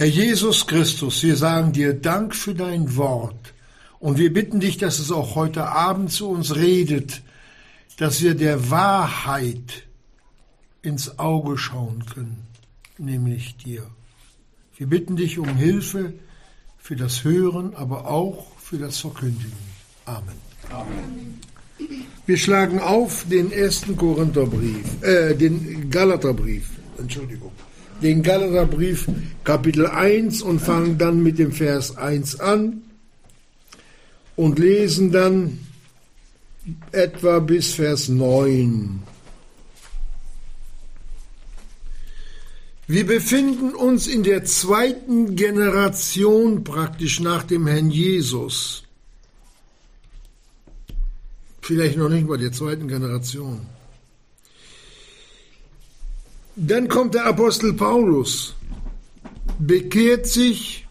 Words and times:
Herr 0.00 0.08
Jesus 0.08 0.66
Christus, 0.66 1.22
wir 1.22 1.36
sagen 1.36 1.72
dir 1.72 1.92
Dank 1.92 2.34
für 2.34 2.54
dein 2.54 2.96
Wort 2.96 3.52
und 3.98 4.16
wir 4.16 4.32
bitten 4.32 4.58
dich, 4.58 4.78
dass 4.78 4.98
es 4.98 5.12
auch 5.12 5.34
heute 5.34 5.66
Abend 5.66 6.10
zu 6.10 6.30
uns 6.30 6.56
redet, 6.56 7.20
dass 7.98 8.22
wir 8.22 8.34
der 8.34 8.70
Wahrheit 8.70 9.86
ins 10.80 11.18
Auge 11.18 11.58
schauen 11.58 12.06
können, 12.06 12.46
nämlich 12.96 13.58
dir. 13.58 13.90
Wir 14.74 14.86
bitten 14.86 15.16
dich 15.16 15.38
um 15.38 15.54
Hilfe 15.54 16.14
für 16.78 16.96
das 16.96 17.22
Hören, 17.22 17.74
aber 17.74 18.08
auch 18.08 18.56
für 18.56 18.78
das 18.78 19.00
Verkündigen. 19.00 19.52
Amen. 20.06 20.38
Amen. 20.70 21.40
Wir 22.24 22.38
schlagen 22.38 22.80
auf 22.80 23.26
den 23.28 23.52
ersten 23.52 23.98
Korintherbrief, 23.98 25.02
äh, 25.02 25.34
den 25.34 25.90
Galaterbrief, 25.90 26.70
Entschuldigung, 26.96 27.52
den 28.02 28.22
Galaterbrief 28.22 29.08
Kapitel 29.44 29.86
1 29.86 30.42
und 30.42 30.60
fangen 30.60 30.98
dann 30.98 31.22
mit 31.22 31.38
dem 31.38 31.52
Vers 31.52 31.96
1 31.96 32.40
an 32.40 32.82
und 34.36 34.58
lesen 34.58 35.12
dann 35.12 35.58
etwa 36.92 37.38
bis 37.40 37.74
Vers 37.74 38.08
9. 38.08 39.02
Wir 42.86 43.06
befinden 43.06 43.72
uns 43.74 44.08
in 44.08 44.24
der 44.24 44.44
zweiten 44.44 45.36
Generation 45.36 46.64
praktisch 46.64 47.20
nach 47.20 47.44
dem 47.44 47.68
Herrn 47.68 47.90
Jesus. 47.90 48.82
Vielleicht 51.62 51.96
noch 51.96 52.08
nicht 52.08 52.26
mal 52.26 52.38
der 52.38 52.50
zweiten 52.50 52.88
Generation. 52.88 53.60
Dann 56.56 56.88
kommt 56.88 57.14
der 57.14 57.26
Apostel 57.26 57.72
Paulus, 57.72 58.54
bekehrt 59.58 60.26
sich 60.26 60.86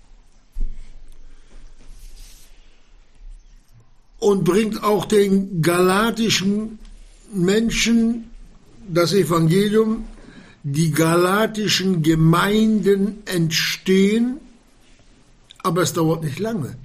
und 4.19 4.43
bringt 4.43 4.83
auch 4.83 5.05
den 5.05 5.61
galatischen 5.61 6.79
Menschen 7.33 8.29
das 8.87 9.13
Evangelium 9.13 10.05
die 10.63 10.91
galatischen 10.91 12.03
Gemeinden 12.03 13.23
entstehen, 13.25 14.39
aber 15.63 15.83
es 15.83 15.93
dauert 15.93 16.23
nicht 16.23 16.39
lange. 16.39 16.75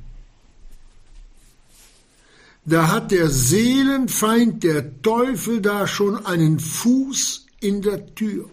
Da 2.65 2.89
hat 2.89 3.11
der 3.11 3.29
Seelenfeind, 3.29 4.63
der 4.65 5.03
Teufel, 5.03 5.61
da 5.61 5.87
schon 5.87 6.25
einen 6.25 6.59
Fuß 6.59 7.47
in 7.61 7.83
der 7.83 8.15
Tür. 8.15 8.49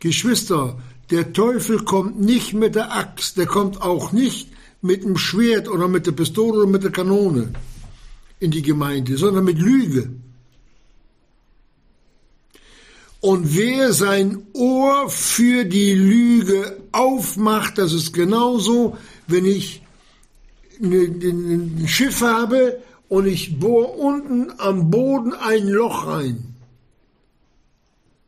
Geschwister, 0.00 0.78
der 1.10 1.32
Teufel 1.32 1.84
kommt 1.84 2.20
nicht 2.20 2.52
mit 2.54 2.74
der 2.74 2.92
Axt, 2.92 3.36
der 3.36 3.46
kommt 3.46 3.82
auch 3.82 4.12
nicht 4.12 4.48
mit 4.82 5.04
dem 5.04 5.16
Schwert 5.16 5.68
oder 5.68 5.88
mit 5.88 6.06
der 6.06 6.12
Pistole 6.12 6.58
oder 6.60 6.66
mit 6.66 6.82
der 6.82 6.92
Kanone 6.92 7.52
in 8.38 8.50
die 8.50 8.62
Gemeinde, 8.62 9.16
sondern 9.16 9.44
mit 9.44 9.58
Lüge. 9.58 10.10
Und 13.20 13.54
wer 13.54 13.92
sein 13.92 14.46
Ohr 14.54 15.10
für 15.10 15.64
die 15.64 15.92
Lüge 15.92 16.78
aufmacht, 16.90 17.76
das 17.76 17.92
ist 17.92 18.14
genauso, 18.14 18.96
wenn 19.26 19.44
ich 19.44 19.82
ein 20.82 21.84
Schiff 21.86 22.22
habe 22.22 22.80
und 23.08 23.26
ich 23.26 23.58
bohre 23.58 23.88
unten 23.88 24.52
am 24.56 24.90
Boden 24.90 25.34
ein 25.34 25.68
Loch 25.68 26.06
rein. 26.06 26.49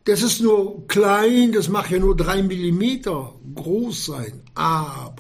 Das 0.05 0.23
ist 0.23 0.41
nur 0.41 0.87
klein, 0.89 1.53
das 1.53 1.69
mag 1.69 1.91
ja 1.91 1.99
nur 1.99 2.17
drei 2.17 2.43
Millimeter 2.43 3.35
groß 3.55 4.07
sein, 4.07 4.43
aber 4.55 5.15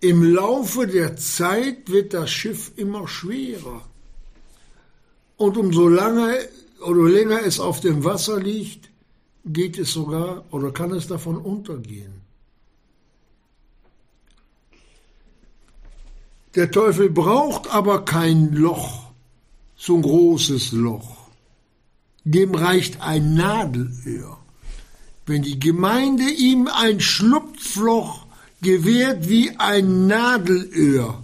im 0.00 0.22
Laufe 0.34 0.86
der 0.86 1.16
Zeit 1.16 1.90
wird 1.90 2.14
das 2.14 2.30
Schiff 2.30 2.72
immer 2.76 3.06
schwerer. 3.06 3.82
Und 5.36 5.56
umso 5.56 5.88
lange 5.88 6.38
oder 6.80 7.08
länger 7.08 7.42
es 7.44 7.60
auf 7.60 7.80
dem 7.80 8.02
Wasser 8.02 8.40
liegt, 8.40 8.90
geht 9.44 9.78
es 9.78 9.92
sogar 9.92 10.44
oder 10.50 10.72
kann 10.72 10.90
es 10.92 11.06
davon 11.06 11.36
untergehen. 11.36 12.20
Der 16.54 16.70
Teufel 16.70 17.10
braucht 17.10 17.72
aber 17.72 18.04
kein 18.04 18.52
Loch, 18.54 19.12
so 19.76 19.96
ein 19.96 20.02
großes 20.02 20.72
Loch. 20.72 21.19
Dem 22.24 22.54
reicht 22.54 23.00
ein 23.00 23.34
Nadelöhr. 23.34 24.38
Wenn 25.26 25.42
die 25.42 25.58
Gemeinde 25.58 26.24
ihm 26.24 26.68
ein 26.68 27.00
Schlupfloch 27.00 28.26
gewährt 28.62 29.28
wie 29.28 29.56
ein 29.58 30.06
Nadelöhr, 30.06 31.22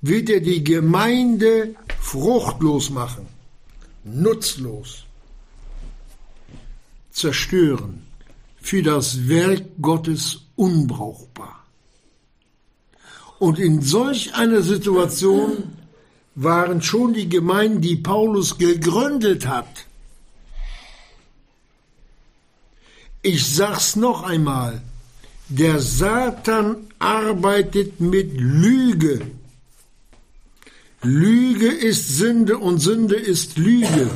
wird 0.00 0.30
er 0.30 0.40
die 0.40 0.64
Gemeinde 0.64 1.74
fruchtlos 2.00 2.90
machen 2.90 3.26
nutzlos, 4.04 5.04
zerstören, 7.10 8.02
für 8.60 8.82
das 8.82 9.28
Werk 9.28 9.62
Gottes 9.80 10.42
unbrauchbar. 10.56 11.64
Und 13.38 13.58
in 13.58 13.82
solch 13.82 14.34
einer 14.34 14.62
Situation 14.62 15.73
waren 16.34 16.82
schon 16.82 17.14
die 17.14 17.28
Gemeinden, 17.28 17.80
die 17.80 17.96
Paulus 17.96 18.58
gegründet 18.58 19.46
hat. 19.46 19.86
Ich 23.22 23.46
sag's 23.46 23.96
noch 23.96 24.22
einmal, 24.22 24.82
der 25.48 25.80
Satan 25.80 26.76
arbeitet 26.98 28.00
mit 28.00 28.32
Lüge. 28.34 29.30
Lüge 31.02 31.68
ist 31.68 32.16
Sünde 32.18 32.58
und 32.58 32.80
Sünde 32.80 33.16
ist 33.16 33.56
Lüge. 33.56 34.10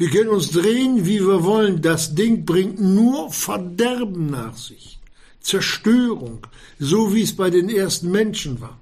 Wir 0.00 0.08
können 0.08 0.30
uns 0.30 0.50
drehen, 0.50 1.04
wie 1.04 1.20
wir 1.20 1.44
wollen. 1.44 1.82
Das 1.82 2.14
Ding 2.14 2.46
bringt 2.46 2.80
nur 2.80 3.30
Verderben 3.30 4.30
nach 4.30 4.56
sich. 4.56 4.98
Zerstörung, 5.40 6.46
so 6.78 7.14
wie 7.14 7.20
es 7.20 7.36
bei 7.36 7.50
den 7.50 7.68
ersten 7.68 8.10
Menschen 8.10 8.62
war. 8.62 8.79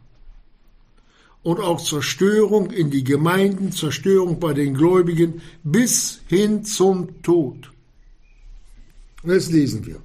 Und 1.42 1.60
auch 1.60 1.82
Zerstörung 1.82 2.70
in 2.70 2.90
die 2.90 3.04
Gemeinden, 3.04 3.72
Zerstörung 3.72 4.40
bei 4.40 4.52
den 4.52 4.74
Gläubigen 4.74 5.40
bis 5.62 6.20
hin 6.26 6.64
zum 6.64 7.22
Tod. 7.22 7.70
Das 9.22 9.50
lesen 9.50 9.86
wir. 9.86 10.00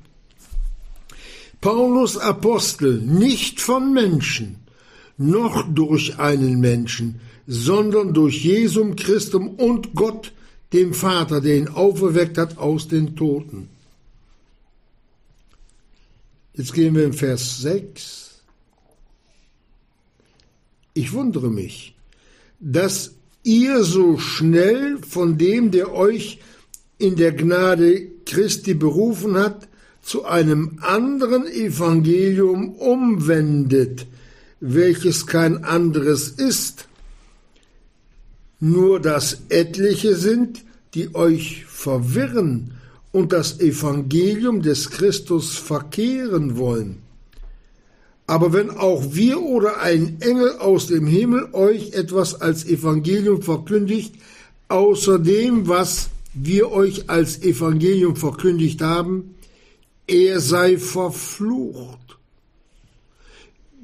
Paulus 1.59 2.17
Apostel, 2.17 2.99
nicht 3.01 3.61
von 3.61 3.93
Menschen, 3.93 4.57
noch 5.17 5.65
durch 5.73 6.19
einen 6.19 6.59
Menschen, 6.59 7.21
sondern 7.47 8.13
durch 8.13 8.43
Jesum 8.43 8.95
Christum 8.95 9.49
und 9.55 9.95
Gott, 9.95 10.33
dem 10.73 10.93
Vater, 10.93 11.39
der 11.39 11.57
ihn 11.57 11.67
auferweckt 11.67 12.37
hat 12.37 12.57
aus 12.57 12.87
den 12.87 13.15
Toten. 13.15 13.69
Jetzt 16.55 16.73
gehen 16.73 16.95
wir 16.95 17.05
in 17.05 17.13
Vers 17.13 17.61
6. 17.61 18.22
Ich 20.93 21.13
wundere 21.13 21.49
mich, 21.49 21.95
dass 22.59 23.15
ihr 23.43 23.83
so 23.83 24.17
schnell 24.17 24.99
von 24.99 25.37
dem, 25.37 25.71
der 25.71 25.93
euch 25.93 26.39
in 26.97 27.15
der 27.15 27.33
Gnade 27.33 28.07
Christi 28.25 28.73
berufen 28.73 29.35
hat, 29.35 29.67
zu 30.01 30.25
einem 30.25 30.79
anderen 30.81 31.47
Evangelium 31.47 32.73
umwendet, 32.75 34.05
welches 34.59 35.25
kein 35.27 35.63
anderes 35.63 36.29
ist, 36.29 36.87
nur 38.59 38.99
dass 38.99 39.43
etliche 39.49 40.15
sind, 40.15 40.63
die 40.93 41.15
euch 41.15 41.65
verwirren 41.65 42.73
und 43.11 43.31
das 43.31 43.59
Evangelium 43.59 44.61
des 44.61 44.89
Christus 44.89 45.55
verkehren 45.55 46.57
wollen. 46.57 47.02
Aber 48.25 48.53
wenn 48.53 48.69
auch 48.69 49.13
wir 49.13 49.41
oder 49.41 49.81
ein 49.81 50.17
Engel 50.21 50.57
aus 50.59 50.87
dem 50.87 51.07
Himmel 51.07 51.49
euch 51.53 51.93
etwas 51.93 52.39
als 52.39 52.65
Evangelium 52.65 53.41
verkündigt, 53.41 54.15
außer 54.69 55.19
dem, 55.19 55.67
was 55.67 56.09
wir 56.33 56.71
euch 56.71 57.09
als 57.09 57.41
Evangelium 57.43 58.15
verkündigt 58.15 58.81
haben, 58.81 59.35
er 60.07 60.39
sei 60.39 60.77
verflucht. 60.77 61.99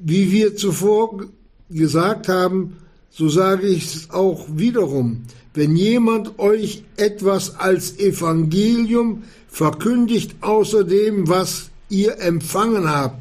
Wie 0.01 0.31
wir 0.31 0.55
zuvor 0.55 1.25
gesagt 1.69 2.27
haben, 2.27 2.77
so 3.09 3.27
sage 3.29 3.67
ich 3.67 3.95
es 3.95 4.09
auch 4.11 4.47
wiederum, 4.49 5.23
wenn 5.53 5.75
jemand 5.75 6.39
euch 6.39 6.83
etwas 6.95 7.59
als 7.59 7.99
Evangelium 7.99 9.23
verkündigt 9.47 10.35
außer 10.41 10.83
dem, 10.83 11.27
was 11.27 11.69
ihr 11.89 12.19
empfangen 12.19 12.89
habt, 12.89 13.17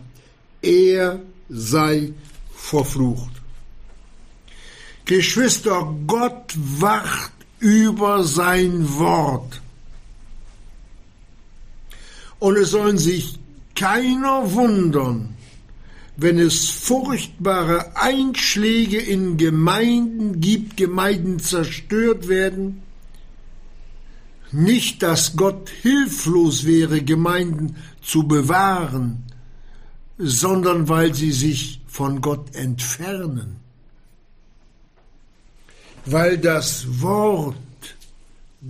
er 0.62 1.20
sei 1.48 2.12
verflucht. 2.54 3.30
Geschwister, 5.04 5.94
Gott 6.06 6.54
wacht 6.56 7.32
über 7.60 8.24
sein 8.24 8.98
Wort. 8.98 9.60
Und 12.38 12.56
es 12.56 12.70
sollen 12.70 12.98
sich 12.98 13.38
keiner 13.74 14.52
wundern, 14.52 15.34
wenn 16.16 16.38
es 16.38 16.68
furchtbare 16.68 17.96
Einschläge 17.96 18.98
in 18.98 19.36
Gemeinden 19.36 20.40
gibt, 20.40 20.76
Gemeinden 20.76 21.38
zerstört 21.38 22.28
werden. 22.28 22.82
Nicht, 24.50 25.02
dass 25.02 25.36
Gott 25.36 25.68
hilflos 25.68 26.66
wäre, 26.66 27.02
Gemeinden 27.02 27.76
zu 28.02 28.26
bewahren, 28.26 29.24
sondern 30.18 30.88
weil 30.88 31.14
sie 31.14 31.32
sich 31.32 31.80
von 31.86 32.20
Gott 32.20 32.54
entfernen. 32.54 33.56
Weil 36.04 36.38
das 36.38 37.00
Wort 37.00 37.56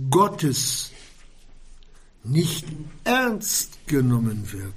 Gottes 0.09 0.91
nicht 2.23 2.65
ernst 3.03 3.87
genommen 3.87 4.51
wird, 4.51 4.73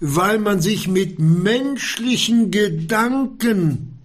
weil 0.00 0.38
man 0.38 0.60
sich 0.60 0.86
mit 0.86 1.18
menschlichen 1.18 2.50
Gedanken 2.50 3.98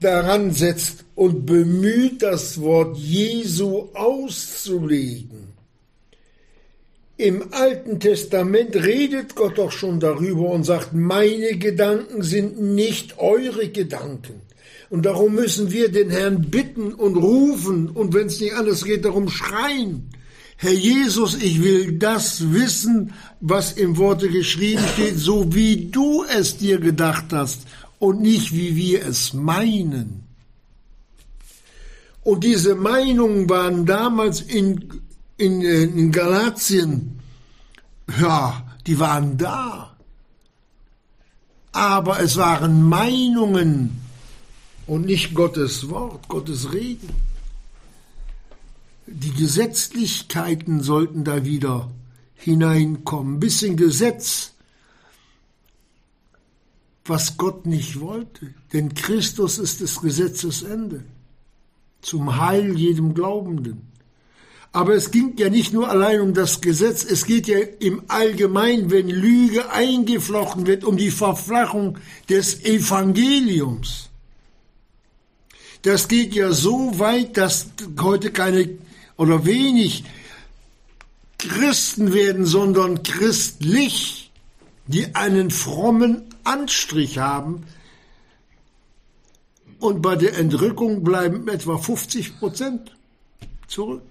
daran 0.00 0.52
setzt 0.52 1.04
und 1.14 1.46
bemüht, 1.46 2.22
das 2.22 2.60
Wort 2.60 2.96
Jesu 2.96 3.88
auszulegen. 3.94 5.45
Im 7.18 7.52
Alten 7.52 7.98
Testament 7.98 8.76
redet 8.76 9.36
Gott 9.36 9.56
doch 9.56 9.72
schon 9.72 10.00
darüber 10.00 10.50
und 10.50 10.64
sagt, 10.64 10.92
meine 10.92 11.56
Gedanken 11.56 12.22
sind 12.22 12.60
nicht 12.60 13.18
eure 13.18 13.68
Gedanken. 13.68 14.42
Und 14.90 15.06
darum 15.06 15.34
müssen 15.34 15.72
wir 15.72 15.90
den 15.90 16.10
Herrn 16.10 16.42
bitten 16.50 16.92
und 16.92 17.16
rufen 17.16 17.88
und 17.88 18.12
wenn 18.12 18.26
es 18.26 18.38
nicht 18.38 18.54
anders 18.54 18.84
geht, 18.84 19.06
darum 19.06 19.30
schreien. 19.30 20.10
Herr 20.58 20.72
Jesus, 20.72 21.36
ich 21.40 21.62
will 21.62 21.92
das 21.92 22.52
wissen, 22.52 23.12
was 23.40 23.72
im 23.72 23.96
Worte 23.96 24.28
geschrieben 24.28 24.84
steht, 24.92 25.18
so 25.18 25.54
wie 25.54 25.86
du 25.86 26.24
es 26.24 26.58
dir 26.58 26.78
gedacht 26.78 27.26
hast 27.32 27.62
und 27.98 28.20
nicht 28.20 28.54
wie 28.54 28.76
wir 28.76 29.06
es 29.06 29.32
meinen. 29.32 30.22
Und 32.22 32.44
diese 32.44 32.74
Meinungen 32.74 33.48
waren 33.48 33.86
damals 33.86 34.40
in, 34.40 34.90
in, 35.36 35.62
in 35.62 36.12
Galatien, 36.12 37.20
ja, 38.20 38.66
die 38.86 38.98
waren 38.98 39.36
da. 39.36 39.96
Aber 41.72 42.20
es 42.20 42.36
waren 42.36 42.82
Meinungen, 42.82 44.06
und 44.86 45.06
nicht 45.06 45.34
Gottes 45.34 45.88
Wort, 45.88 46.28
Gottes 46.28 46.72
Reden. 46.72 47.10
Die 49.06 49.32
Gesetzlichkeiten 49.32 50.82
sollten 50.82 51.24
da 51.24 51.44
wieder 51.44 51.90
hineinkommen. 52.34 53.36
Ein 53.36 53.40
bisschen 53.40 53.76
Gesetz, 53.76 54.52
was 57.04 57.36
Gott 57.36 57.66
nicht 57.66 58.00
wollte. 58.00 58.54
Denn 58.72 58.94
Christus 58.94 59.58
ist 59.58 59.80
des 59.80 60.00
Gesetzes 60.00 60.62
Ende. 60.62 61.04
Zum 62.00 62.36
Heil 62.40 62.76
jedem 62.76 63.14
Glaubenden. 63.14 63.92
Aber 64.76 64.94
es 64.94 65.10
ging 65.10 65.38
ja 65.38 65.48
nicht 65.48 65.72
nur 65.72 65.88
allein 65.88 66.20
um 66.20 66.34
das 66.34 66.60
Gesetz, 66.60 67.02
es 67.02 67.24
geht 67.24 67.46
ja 67.46 67.60
im 67.80 68.02
Allgemeinen, 68.08 68.90
wenn 68.90 69.08
Lüge 69.08 69.70
eingeflochten 69.70 70.66
wird, 70.66 70.84
um 70.84 70.98
die 70.98 71.10
Verflachung 71.10 71.96
des 72.28 72.62
Evangeliums. 72.62 74.10
Das 75.80 76.08
geht 76.08 76.34
ja 76.34 76.52
so 76.52 76.98
weit, 76.98 77.38
dass 77.38 77.68
heute 77.98 78.30
keine 78.32 78.68
oder 79.16 79.46
wenig 79.46 80.04
Christen 81.38 82.12
werden, 82.12 82.44
sondern 82.44 83.02
christlich, 83.02 84.30
die 84.88 85.14
einen 85.14 85.50
frommen 85.50 86.24
Anstrich 86.44 87.16
haben. 87.16 87.64
Und 89.78 90.02
bei 90.02 90.16
der 90.16 90.36
Entrückung 90.36 91.02
bleiben 91.02 91.48
etwa 91.48 91.78
50 91.78 92.38
Prozent 92.38 92.94
zurück. 93.68 94.02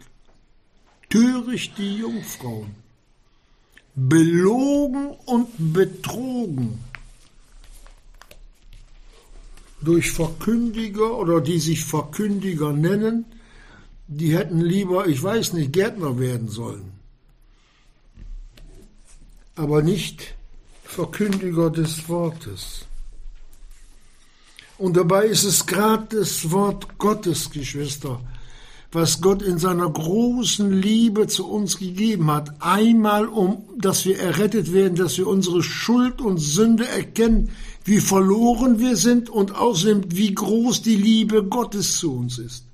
Töricht 1.15 1.77
die 1.77 1.95
Jungfrauen. 1.95 2.75
Belogen 3.95 5.11
und 5.25 5.47
betrogen 5.73 6.83
durch 9.79 10.11
Verkündiger 10.11 11.17
oder 11.17 11.39
die 11.39 11.59
sich 11.59 11.85
Verkündiger 11.85 12.73
nennen, 12.73 13.23
die 14.07 14.35
hätten 14.35 14.59
lieber, 14.59 15.07
ich 15.07 15.23
weiß 15.23 15.53
nicht, 15.53 15.71
Gärtner 15.71 16.19
werden 16.19 16.49
sollen, 16.49 16.91
aber 19.55 19.81
nicht 19.81 20.35
Verkündiger 20.83 21.69
des 21.69 22.09
Wortes. 22.09 22.85
Und 24.77 24.97
dabei 24.97 25.27
ist 25.27 25.45
es 25.45 25.65
gerade 25.65 26.17
das 26.17 26.51
Wort 26.51 26.97
Gottes, 26.97 27.49
Geschwister, 27.49 28.19
was 28.95 29.21
Gott 29.21 29.41
in 29.41 29.59
seiner 29.59 29.89
großen 29.89 30.71
Liebe 30.71 31.27
zu 31.27 31.45
uns 31.47 31.77
gegeben 31.77 32.31
hat. 32.31 32.61
Einmal, 32.61 33.27
um, 33.27 33.63
dass 33.77 34.05
wir 34.05 34.17
errettet 34.17 34.73
werden, 34.73 34.95
dass 34.95 35.17
wir 35.17 35.27
unsere 35.27 35.61
Schuld 35.61 36.21
und 36.21 36.37
Sünde 36.37 36.87
erkennen, 36.87 37.49
wie 37.83 37.99
verloren 37.99 38.79
wir 38.79 38.95
sind 38.95 39.29
und 39.29 39.53
außerdem, 39.53 40.05
wie 40.07 40.33
groß 40.33 40.81
die 40.81 40.95
Liebe 40.95 41.43
Gottes 41.43 41.97
zu 41.97 42.15
uns 42.15 42.39
ist. 42.39 42.65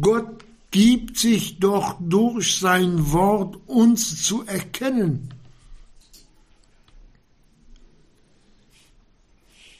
Gott 0.00 0.44
gibt 0.70 1.18
sich 1.18 1.60
doch 1.60 1.96
durch 2.00 2.58
sein 2.58 3.12
Wort 3.12 3.58
uns 3.66 4.24
zu 4.24 4.44
erkennen. 4.46 5.28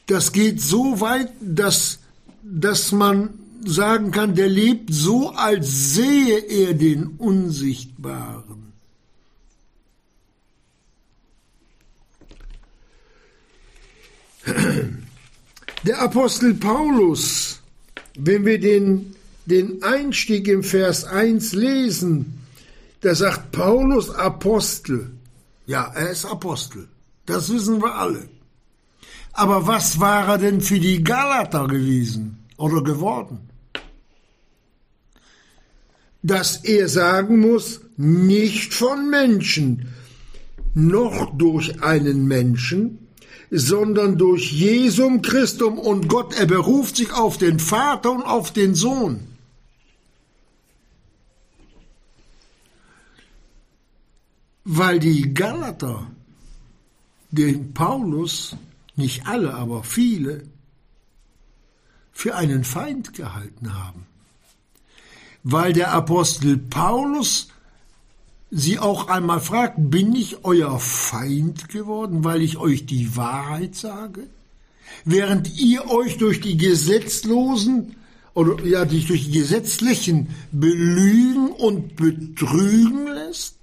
Das 0.07 0.31
geht 0.33 0.61
so 0.61 1.01
weit, 1.01 1.33
dass, 1.41 2.01
dass 2.43 2.93
man 2.93 3.31
sagen 3.69 4.11
kann, 4.11 4.35
der 4.35 4.49
lebt 4.49 4.93
so, 4.93 5.31
als 5.31 5.95
sehe 5.95 6.39
er 6.39 6.75
den 6.75 7.07
Unsichtbaren. 7.19 8.73
Der 15.87 16.01
Apostel 16.01 16.55
Paulus, 16.55 17.61
wenn 18.17 18.45
wir 18.45 18.59
den, 18.59 19.15
den 19.47 19.83
Einstieg 19.83 20.49
im 20.49 20.63
Vers 20.63 21.05
1 21.05 21.53
lesen, 21.53 22.41
da 23.01 23.15
sagt 23.15 23.53
Paulus 23.53 24.11
Apostel. 24.11 25.11
Ja, 25.67 25.93
er 25.95 26.11
ist 26.11 26.25
Apostel. 26.25 26.89
Das 27.27 27.53
wissen 27.53 27.83
wir 27.83 27.95
alle. 27.95 28.29
Aber 29.33 29.67
was 29.67 29.99
war 29.99 30.29
er 30.29 30.39
denn 30.39 30.61
für 30.61 30.79
die 30.79 31.03
Galater 31.03 31.67
gewesen 31.67 32.39
oder 32.57 32.83
geworden? 32.83 33.51
Dass 36.25 36.57
er 36.65 36.89
sagen 36.89 37.39
muss, 37.39 37.83
nicht 37.97 38.75
von 38.75 39.09
Menschen, 39.09 39.95
noch 40.75 41.37
durch 41.39 41.83
einen 41.83 42.27
Menschen, 42.27 42.99
sondern 43.51 44.19
durch 44.19 44.51
Jesum 44.53 45.23
Christum 45.23 45.79
und 45.79 46.09
Gott. 46.09 46.37
Er 46.37 46.47
beruft 46.47 46.97
sich 46.97 47.13
auf 47.13 47.39
den 47.39 47.61
Vater 47.61 48.11
und 48.11 48.23
auf 48.23 48.53
den 48.53 48.75
Sohn. 48.75 49.21
Weil 54.65 54.99
die 54.99 55.35
Galater 55.35 56.11
den 57.31 57.75
Paulus, 57.75 58.57
nicht 58.97 59.27
alle, 59.27 59.55
aber 59.55 59.85
viele, 59.85 60.45
für 62.13 62.35
einen 62.37 62.65
Feind 62.65 63.13
gehalten 63.13 63.75
haben. 63.75 64.07
Weil 65.45 65.75
der 65.75 65.93
Apostel 65.93 66.57
Paulus 66.57 67.49
sie 68.51 68.79
auch 68.79 69.09
einmal 69.09 69.41
fragt, 69.41 69.75
bin 69.77 70.15
ich 70.15 70.43
euer 70.45 70.81
Feind 70.81 71.69
geworden, 71.69 72.25
weil 72.25 72.41
ich 72.41 72.57
euch 72.57 72.87
die 72.87 73.15
Wahrheit 73.15 73.75
sage? 73.75 74.27
Während 75.05 75.59
ihr 75.59 75.91
euch 75.91 76.17
durch 76.17 76.41
die 76.41 76.57
Gesetzlosen 76.57 77.97
oder 78.33 78.65
ja, 78.65 78.87
dich 78.87 79.07
durch 79.07 79.27
die 79.27 79.39
Gesetzlichen 79.39 80.29
belügen 80.51 81.51
und 81.51 81.97
betrügen 81.97 83.07
lässt? 83.09 83.57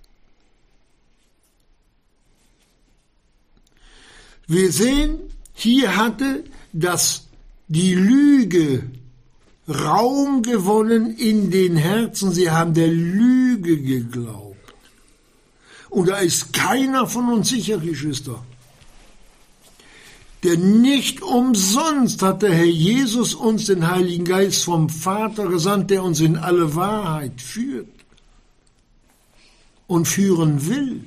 Wir 4.47 4.71
sehen, 4.71 5.17
hier 5.53 5.95
hatte 5.95 6.43
das 6.73 7.27
die 7.69 7.95
Lüge 7.95 8.83
Raum 9.67 10.41
gewonnen 10.41 11.15
in 11.15 11.51
den 11.51 11.77
Herzen. 11.77 12.31
Sie 12.31 12.49
haben 12.49 12.73
der 12.73 12.87
Lüge 12.87 13.77
geglaubt. 13.81 14.55
Und 15.89 16.09
da 16.09 16.17
ist 16.17 16.53
keiner 16.53 17.07
von 17.07 17.31
uns 17.31 17.49
sicher, 17.49 17.77
Geschwister. 17.77 18.43
Denn 20.43 20.81
nicht 20.81 21.21
umsonst 21.21 22.21
hat 22.23 22.41
der 22.41 22.53
Herr 22.53 22.65
Jesus 22.65 23.35
uns 23.35 23.65
den 23.65 23.89
Heiligen 23.89 24.25
Geist 24.25 24.63
vom 24.63 24.89
Vater 24.89 25.47
gesandt, 25.47 25.91
der 25.91 26.03
uns 26.03 26.19
in 26.19 26.37
alle 26.37 26.75
Wahrheit 26.75 27.39
führt. 27.41 27.87
und 29.91 30.07
führen 30.07 30.67
will. 30.67 31.03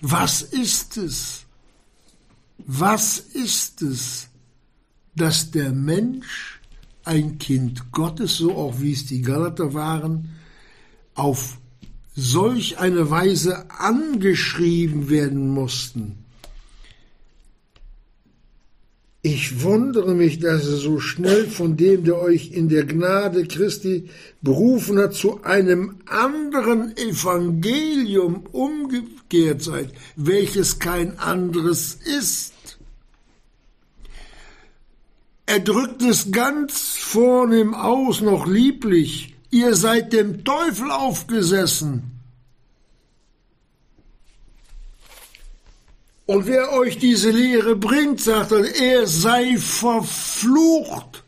Was 0.00 0.40
ist 0.40 0.96
es? 0.96 1.44
Was 2.56 3.18
ist 3.18 3.82
es, 3.82 4.28
dass 5.14 5.50
der 5.50 5.70
Mensch, 5.70 6.59
ein 7.04 7.38
Kind 7.38 7.92
Gottes, 7.92 8.36
so 8.36 8.54
auch 8.54 8.80
wie 8.80 8.92
es 8.92 9.06
die 9.06 9.22
Galater 9.22 9.74
waren, 9.74 10.30
auf 11.14 11.58
solch 12.14 12.78
eine 12.78 13.10
Weise 13.10 13.70
angeschrieben 13.70 15.10
werden 15.10 15.48
mussten? 15.48 16.20
Ich 19.22 19.62
wundere 19.62 20.14
mich, 20.14 20.38
dass 20.38 20.66
er 20.66 20.76
so 20.76 20.98
schnell 20.98 21.46
von 21.46 21.76
dem, 21.76 22.04
der 22.04 22.18
euch 22.22 22.52
in 22.52 22.70
der 22.70 22.86
Gnade 22.86 23.44
Christi 23.44 24.08
berufen 24.40 24.98
hat, 24.98 25.12
zu 25.12 25.42
einem 25.44 25.96
anderen 26.06 26.96
Evangelium 26.96 28.44
umgekehrt 28.50 29.62
seid, 29.62 29.92
welches 30.16 30.78
kein 30.78 31.18
anderes 31.18 31.98
ist. 32.18 32.54
Er 35.50 35.58
drückt 35.58 36.00
es 36.02 36.30
ganz 36.30 36.94
vornehm 36.96 37.74
aus, 37.74 38.20
noch 38.20 38.46
lieblich. 38.46 39.34
Ihr 39.50 39.74
seid 39.74 40.12
dem 40.12 40.44
Teufel 40.44 40.92
aufgesessen. 40.92 42.20
Und 46.26 46.46
wer 46.46 46.70
euch 46.70 46.98
diese 46.98 47.30
Lehre 47.30 47.74
bringt, 47.74 48.20
sagt 48.20 48.52
er, 48.52 48.64
er 48.76 49.08
sei 49.08 49.56
verflucht. 49.56 51.24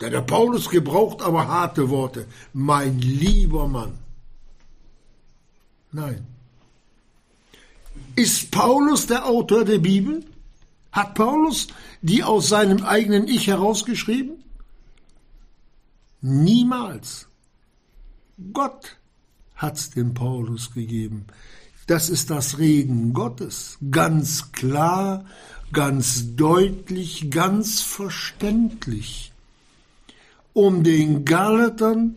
Der, 0.00 0.10
der 0.10 0.22
Paulus 0.22 0.68
gebraucht 0.68 1.22
aber 1.22 1.46
harte 1.46 1.90
Worte. 1.90 2.26
Mein 2.52 2.98
lieber 2.98 3.68
Mann. 3.68 3.96
Nein. 5.92 6.26
Ist 8.16 8.50
Paulus 8.50 9.06
der 9.06 9.26
Autor 9.26 9.64
der 9.64 9.78
Bibel? 9.78 10.24
Hat 10.92 11.14
Paulus 11.14 11.68
die 12.02 12.24
aus 12.24 12.48
seinem 12.48 12.82
eigenen 12.84 13.28
Ich 13.28 13.46
herausgeschrieben? 13.46 14.42
Niemals. 16.20 17.28
Gott 18.52 18.96
hat's 19.54 19.90
dem 19.90 20.14
Paulus 20.14 20.72
gegeben. 20.72 21.26
Das 21.86 22.08
ist 22.08 22.30
das 22.30 22.58
Reden 22.58 23.12
Gottes, 23.12 23.78
ganz 23.90 24.52
klar, 24.52 25.24
ganz 25.72 26.36
deutlich, 26.36 27.30
ganz 27.30 27.80
verständlich, 27.80 29.32
um 30.52 30.82
den 30.82 31.24
Galatern 31.24 32.16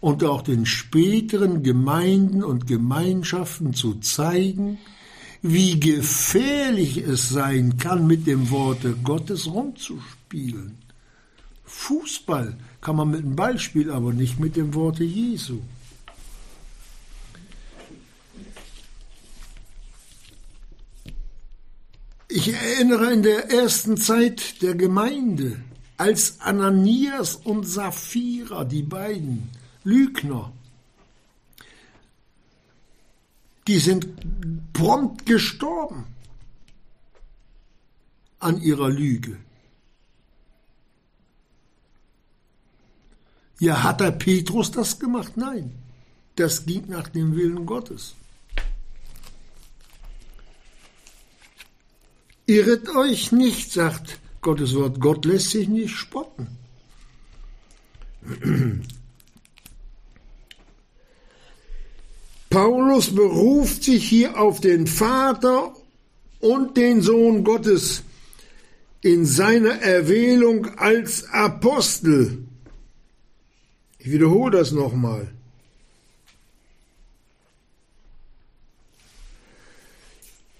und 0.00 0.24
auch 0.24 0.42
den 0.42 0.66
späteren 0.66 1.62
Gemeinden 1.62 2.42
und 2.42 2.66
Gemeinschaften 2.66 3.74
zu 3.74 3.94
zeigen, 4.00 4.78
wie 5.42 5.78
gefährlich 5.80 6.98
es 6.98 7.28
sein 7.28 7.76
kann, 7.76 8.06
mit 8.06 8.26
dem 8.26 8.50
Worte 8.50 8.94
Gottes 9.02 9.46
rumzuspielen. 9.46 10.78
Fußball 11.64 12.56
kann 12.80 12.96
man 12.96 13.10
mit 13.10 13.22
dem 13.22 13.34
Ball 13.34 13.58
spielen, 13.58 13.90
aber 13.90 14.12
nicht 14.12 14.38
mit 14.38 14.56
dem 14.56 14.72
Worte 14.74 15.02
Jesu. 15.04 15.58
Ich 22.28 22.52
erinnere 22.52 23.12
in 23.12 23.22
der 23.22 23.50
ersten 23.50 23.96
Zeit 23.96 24.62
der 24.62 24.74
Gemeinde, 24.74 25.60
als 25.98 26.40
Ananias 26.40 27.36
und 27.36 27.64
Sapphira, 27.64 28.64
die 28.64 28.82
beiden 28.82 29.50
Lügner, 29.84 30.52
die 33.72 33.78
sind 33.78 34.06
prompt 34.74 35.24
gestorben 35.24 36.04
an 38.38 38.60
ihrer 38.60 38.90
Lüge. 38.90 39.38
Ja, 43.60 43.82
hat 43.82 44.00
der 44.00 44.10
Petrus 44.10 44.72
das 44.72 44.98
gemacht? 44.98 45.38
Nein, 45.38 45.72
das 46.36 46.66
ging 46.66 46.86
nach 46.88 47.08
dem 47.08 47.34
Willen 47.34 47.64
Gottes. 47.64 48.14
Irret 52.44 52.90
euch 52.90 53.32
nicht, 53.32 53.72
sagt 53.72 54.18
Gottes 54.42 54.74
Wort. 54.74 55.00
Gott 55.00 55.24
lässt 55.24 55.48
sich 55.48 55.66
nicht 55.66 55.94
spotten. 55.94 56.46
Paulus 62.52 63.14
beruft 63.14 63.84
sich 63.84 64.06
hier 64.06 64.38
auf 64.38 64.60
den 64.60 64.86
Vater 64.86 65.74
und 66.38 66.76
den 66.76 67.00
Sohn 67.00 67.44
Gottes 67.44 68.02
in 69.00 69.24
seiner 69.24 69.80
Erwählung 69.80 70.66
als 70.76 71.24
Apostel. 71.30 72.44
Ich 73.98 74.12
wiederhole 74.12 74.58
das 74.58 74.70
nochmal. 74.70 75.28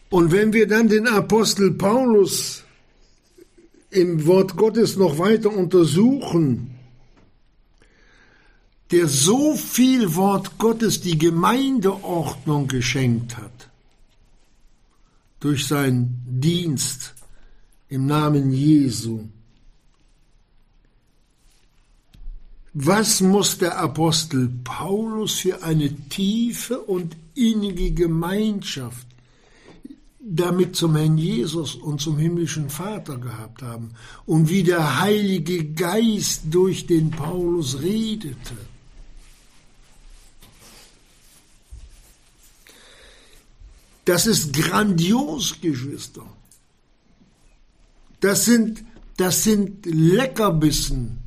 Und 0.09 0.33
wenn 0.33 0.55
wir 0.55 0.67
dann 0.67 0.89
den 0.89 1.07
Apostel 1.07 1.73
Paulus 1.73 2.65
im 3.91 4.27
Wort 4.27 4.57
Gottes 4.57 4.97
noch 4.97 5.19
weiter 5.19 5.55
untersuchen, 5.55 6.72
der 8.93 9.09
so 9.09 9.57
viel 9.57 10.15
Wort 10.15 10.59
Gottes 10.59 11.01
die 11.01 11.17
Gemeindeordnung 11.17 12.69
geschenkt 12.69 13.39
hat, 13.39 13.71
durch 15.41 15.67
seinen 15.67 16.23
Dienst 16.27 17.15
im 17.89 18.07
Namen 18.07 18.53
Jesu. 18.53 19.25
Was 22.75 23.23
muss 23.23 23.59
der 23.59 23.79
Apostel 23.79 24.51
Paulus 24.63 25.41
für 25.41 25.63
eine 25.63 25.95
tiefe 26.09 26.79
und 26.79 27.17
innige 27.35 27.93
Gemeinschaft 27.93 29.07
damit 30.25 30.77
zum 30.77 30.97
Herrn 30.97 31.19
Jesus 31.19 31.75
und 31.75 32.01
zum 32.01 32.17
himmlischen 32.17 32.71
Vater 32.71 33.19
gehabt 33.19 33.63
haben 33.63 33.91
und 34.25 34.49
wie 34.49 34.63
der 34.63 35.01
Heilige 35.01 35.65
Geist 35.73 36.43
durch 36.51 36.87
den 36.87 37.11
Paulus 37.11 37.83
redete. 37.83 38.55
Das 44.05 44.27
ist 44.27 44.53
grandios, 44.53 45.61
Geschwister. 45.61 46.27
Das 48.21 48.45
sind, 48.45 48.85
das 49.17 49.45
sind 49.45 49.87
Leckerbissen, 49.87 51.19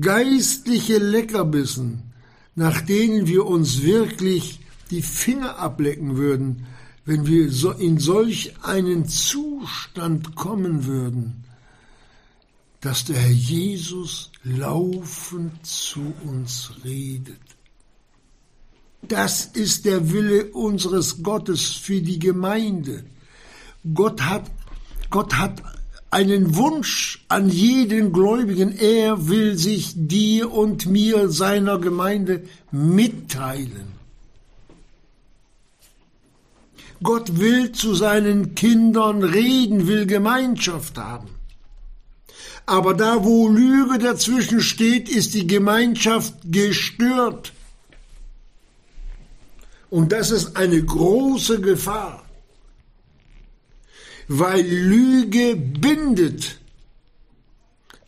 geistliche 0.00 0.98
Leckerbissen, 0.98 2.12
nach 2.54 2.80
denen 2.80 3.26
wir 3.26 3.46
uns 3.46 3.82
wirklich 3.82 4.60
die 4.90 5.02
Finger 5.02 5.58
ablecken 5.58 6.16
würden, 6.16 6.66
wenn 7.04 7.26
wir 7.26 7.50
so 7.50 7.70
in 7.70 7.98
solch 7.98 8.54
einen 8.62 9.08
Zustand 9.08 10.34
kommen 10.34 10.84
würden, 10.86 11.44
dass 12.80 13.04
der 13.04 13.16
Herr 13.16 13.30
Jesus 13.30 14.30
laufend 14.44 15.64
zu 15.64 16.12
uns 16.24 16.72
redet. 16.84 17.40
Das 19.02 19.46
ist 19.46 19.84
der 19.84 20.12
Wille 20.12 20.46
unseres 20.46 21.22
Gottes 21.22 21.62
für 21.66 22.00
die 22.00 22.18
Gemeinde. 22.18 23.04
Gott 23.94 24.22
hat, 24.22 24.50
Gott 25.10 25.34
hat 25.34 25.62
einen 26.10 26.56
Wunsch 26.56 27.24
an 27.28 27.48
jeden 27.48 28.12
Gläubigen. 28.12 28.76
Er 28.76 29.28
will 29.28 29.56
sich 29.56 29.92
dir 29.94 30.52
und 30.52 30.86
mir, 30.86 31.28
seiner 31.28 31.78
Gemeinde, 31.78 32.42
mitteilen. 32.70 33.98
Gott 37.02 37.38
will 37.38 37.72
zu 37.72 37.94
seinen 37.94 38.56
Kindern 38.56 39.22
reden, 39.22 39.86
will 39.86 40.06
Gemeinschaft 40.06 40.98
haben. 40.98 41.28
Aber 42.66 42.92
da, 42.94 43.24
wo 43.24 43.48
Lüge 43.48 43.98
dazwischen 43.98 44.60
steht, 44.60 45.08
ist 45.08 45.34
die 45.34 45.46
Gemeinschaft 45.46 46.34
gestört. 46.44 47.52
Und 49.90 50.12
das 50.12 50.30
ist 50.30 50.56
eine 50.56 50.82
große 50.82 51.60
Gefahr, 51.60 52.24
weil 54.28 54.66
Lüge 54.66 55.56
bindet. 55.56 56.58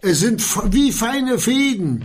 Es 0.03 0.21
sind 0.21 0.43
wie 0.73 0.93
feine 0.93 1.39
Fäden, 1.39 2.05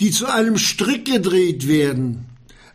die 0.00 0.10
zu 0.10 0.26
einem 0.26 0.58
Strick 0.58 1.04
gedreht 1.04 1.66
werden. 1.68 2.26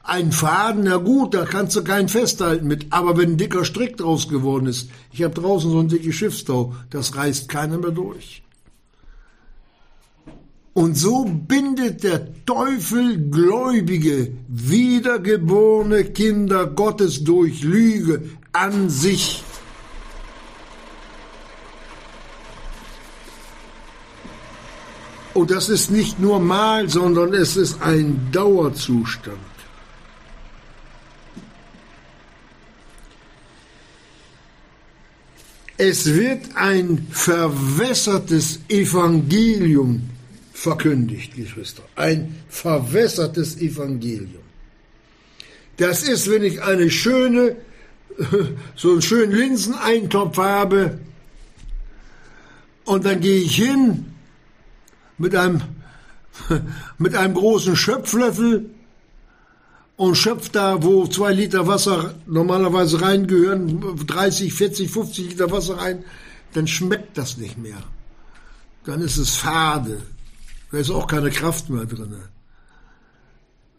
Ein 0.05 0.34
Faden, 0.34 0.84
na 0.84 0.98
gut, 0.98 1.34
da 1.34 1.46
kannst 1.46 1.77
du 1.77 1.84
keinen 1.84 2.10
festhalten 2.10 2.67
mit. 2.67 2.88
Aber 2.89 3.15
wenn 3.17 3.32
ein 3.32 3.38
dicker 3.38 3.63
Strick 3.63 3.96
draus 3.96 4.27
geworden 4.27 4.67
ist, 4.67 4.89
ich 5.13 5.24
habe 5.24 5.34
draußen 5.34 5.72
so 5.72 5.79
ein 5.79 5.88
dickes 5.88 6.15
Schiffstau, 6.15 6.75
das 6.89 7.15
reißt 7.15 7.48
keiner 7.48 7.77
mehr 7.77 7.91
durch. 7.91 8.42
Und 10.74 10.96
so 10.98 11.25
bindet 11.25 12.03
der 12.03 12.46
Teufel 12.46 13.30
gläubige, 13.30 14.34
wiedergeborene 14.48 16.06
Kinder 16.06 16.65
Gottes 16.65 17.24
durch 17.24 17.63
Lüge 17.63 18.24
an 18.53 18.89
sich. 18.89 19.44
Und 25.36 25.51
das 25.51 25.70
ist 25.70 25.92
nicht 25.92 26.20
nur 26.20 26.39
mal, 26.39 26.89
sondern 26.89 27.34
es 27.34 27.56
ist 27.56 27.82
ein 27.82 28.30
Dauerzustand. 28.32 29.38
Es 35.77 36.13
wird 36.13 36.56
ein 36.56 37.08
verwässertes 37.12 38.60
Evangelium 38.70 40.12
verkündigt, 40.63 41.36
Geschwister. 41.36 41.84
Ein 41.98 42.36
verwässertes 42.48 43.58
Evangelium. 43.58 44.43
Das 45.75 46.03
ist, 46.03 46.32
wenn 46.32 46.43
ich 46.43 46.62
eine 46.62 46.89
schöne, 46.89 47.58
so 48.75 48.91
einen 48.91 49.01
schönen 49.01 49.34
Linseneintopf 49.34 50.38
habe 50.38 51.00
und 52.86 53.05
dann 53.05 53.20
gehe 53.20 53.41
ich 53.41 53.58
hin 53.58 54.05
mit 55.17 55.36
einem, 55.36 55.62
mit 56.98 57.13
einem 57.13 57.34
großen 57.34 57.75
Schöpflöffel 57.75 58.70
und 59.98 60.15
schöpft 60.15 60.55
da, 60.55 60.82
wo 60.82 61.08
zwei 61.08 61.34
Liter 61.34 61.67
Wasser 61.67 62.15
normalerweise 62.25 63.01
reingehören, 63.01 63.98
30, 64.08 64.53
40, 64.53 64.89
50 64.89 65.29
Liter 65.32 65.51
Wasser 65.51 65.77
rein, 65.77 66.05
dann 66.53 66.67
schmeckt 66.67 67.17
das 67.17 67.36
nicht 67.36 67.58
mehr. 67.58 67.84
Dann 68.86 69.01
ist 69.01 69.17
es 69.17 69.36
fade. 69.36 70.01
Da 70.74 70.80
ist 70.80 70.89
auch 70.89 71.06
keine 71.06 71.30
Kraft 71.30 71.70
mehr 71.70 71.86
drin. 71.86 72.15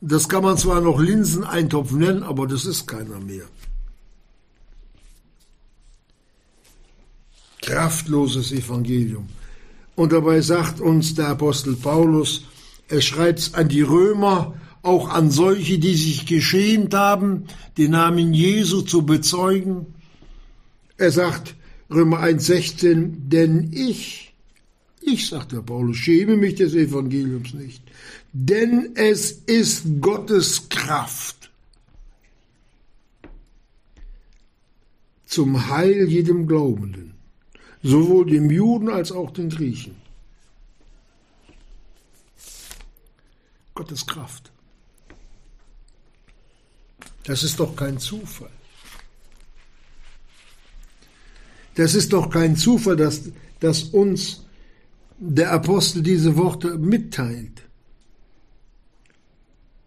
Das 0.01 0.29
kann 0.29 0.45
man 0.45 0.57
zwar 0.57 0.81
noch 0.81 1.01
Linseneintopf 1.01 1.91
nennen, 1.91 2.23
aber 2.23 2.47
das 2.47 2.67
ist 2.67 2.87
keiner 2.87 3.19
mehr. 3.19 3.47
Kraftloses 7.63 8.53
Evangelium. 8.53 9.29
Und 9.97 10.13
dabei 10.13 10.41
sagt 10.41 10.81
uns 10.81 11.15
der 11.15 11.31
Apostel 11.31 11.75
Paulus, 11.75 12.45
er 12.87 13.01
schreibt 13.01 13.41
es 13.41 13.55
an 13.55 13.69
die 13.69 13.83
Römer, 13.83 14.55
auch 14.83 15.09
an 15.09 15.33
solche, 15.33 15.81
die 15.81 15.97
sich 15.97 16.27
geschämt 16.27 16.95
haben, 16.95 17.47
den 17.77 17.91
Namen 17.91 18.33
Jesu 18.33 18.83
zu 18.83 19.03
bezeugen. 19.05 19.87
Er 20.97 21.11
sagt, 21.11 21.57
Römer 21.91 22.21
1,16, 22.21 23.15
denn 23.27 23.73
ich, 23.73 24.34
ich, 25.07 25.29
sagt 25.29 25.53
der 25.53 25.63
Paulus, 25.63 25.97
schäme 25.97 26.37
mich 26.37 26.57
des 26.57 26.75
Evangeliums 26.75 27.55
nicht, 27.55 27.83
denn 28.33 28.93
es 28.95 29.31
ist 29.31 30.01
Gottes 30.01 30.69
Kraft 30.69 31.51
zum 35.27 35.69
Heil 35.69 36.09
jedem 36.09 36.47
Glaubenden, 36.47 37.15
sowohl 37.83 38.27
dem 38.27 38.51
Juden 38.51 38.89
als 38.89 39.11
auch 39.13 39.33
den 39.33 39.51
Griechen. 39.51 39.97
Gottes 43.75 44.07
Kraft. 44.07 44.53
Das 47.25 47.43
ist 47.43 47.59
doch 47.59 47.75
kein 47.75 47.99
Zufall. 47.99 48.51
Das 51.75 51.95
ist 51.95 52.13
doch 52.13 52.31
kein 52.31 52.55
Zufall, 52.57 52.97
dass, 52.97 53.23
dass 53.59 53.83
uns 53.83 54.44
der 55.27 55.53
Apostel 55.53 56.03
diese 56.03 56.37
Worte 56.37 56.79
mitteilt. 56.79 57.63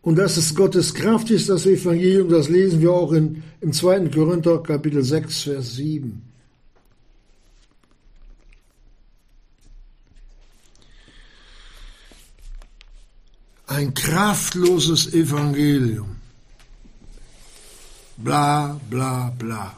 Und 0.01 0.15
dass 0.17 0.37
es 0.37 0.55
Gottes 0.55 0.93
Kraft 0.93 1.29
ist, 1.31 1.49
das 1.49 1.65
Evangelium, 1.65 2.29
das 2.29 2.47
lesen 2.49 2.81
wir 2.81 2.91
auch 2.91 3.11
in, 3.11 3.43
im 3.61 3.73
2. 3.73 4.07
Korinther 4.09 4.63
Kapitel 4.63 5.03
6, 5.03 5.43
Vers 5.43 5.75
7. 5.75 6.21
Ein 13.67 13.93
kraftloses 13.93 15.13
Evangelium 15.13 16.17
bla 18.17 18.79
bla 18.89 19.31
bla. 19.37 19.75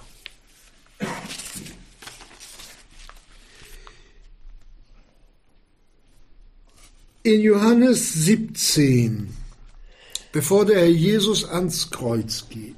In 7.30 7.42
Johannes 7.42 8.26
17, 8.26 9.32
bevor 10.32 10.65
der 10.65 10.80
Herr 10.80 10.89
Jesus 10.89 11.46
ans 11.46 11.92
Kreuz 11.92 12.50
geht, 12.50 12.76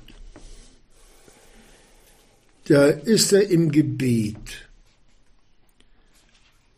da 2.66 2.88
ist 2.88 3.32
er 3.32 3.48
im 3.48 3.72
Gebet 3.72 4.68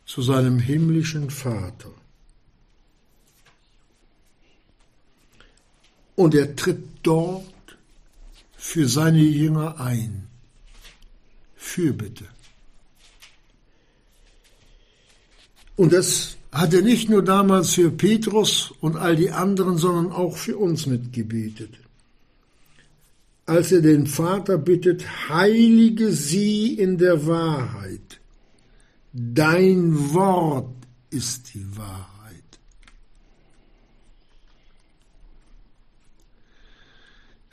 zu 0.05 0.21
seinem 0.21 0.59
himmlischen 0.59 1.31
Vater. 1.31 1.89
Und 6.15 6.35
er 6.35 6.55
tritt 6.55 6.83
dort 7.01 7.77
für 8.55 8.87
seine 8.87 9.23
Jünger 9.23 9.79
ein. 9.79 10.27
Fürbitte. 11.55 12.25
Und 15.75 15.91
das 15.91 16.37
hat 16.53 16.71
er 16.73 16.83
nicht 16.83 17.09
nur 17.09 17.23
damals 17.23 17.73
für 17.73 17.89
Petrus 17.89 18.73
und 18.79 18.95
all 18.95 19.15
die 19.15 19.31
anderen, 19.31 19.77
sondern 19.77 20.11
auch 20.11 20.37
für 20.37 20.57
uns 20.57 20.85
mitgebetet. 20.85 21.71
Als 23.47 23.71
er 23.71 23.81
den 23.81 24.05
Vater 24.05 24.59
bittet, 24.59 25.03
heilige 25.29 26.11
sie 26.11 26.75
in 26.75 26.99
der 26.99 27.25
Wahrheit. 27.25 28.19
Dein 29.11 30.13
Wort 30.13 30.69
ist 31.09 31.55
die 31.55 31.65
Wahrheit. 31.75 32.09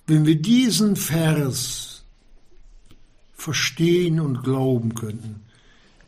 Wenn 0.06 0.26
wir 0.26 0.36
diesen 0.36 0.96
Vers 0.96 2.04
verstehen 3.32 4.20
und 4.20 4.42
glauben 4.42 4.94
könnten, 4.94 5.42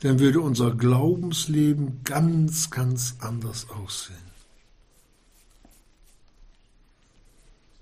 dann 0.02 0.18
würde 0.18 0.40
unser 0.40 0.72
Glaubensleben 0.72 2.02
ganz, 2.02 2.70
ganz 2.70 3.14
anders 3.20 3.70
aussehen. 3.70 4.16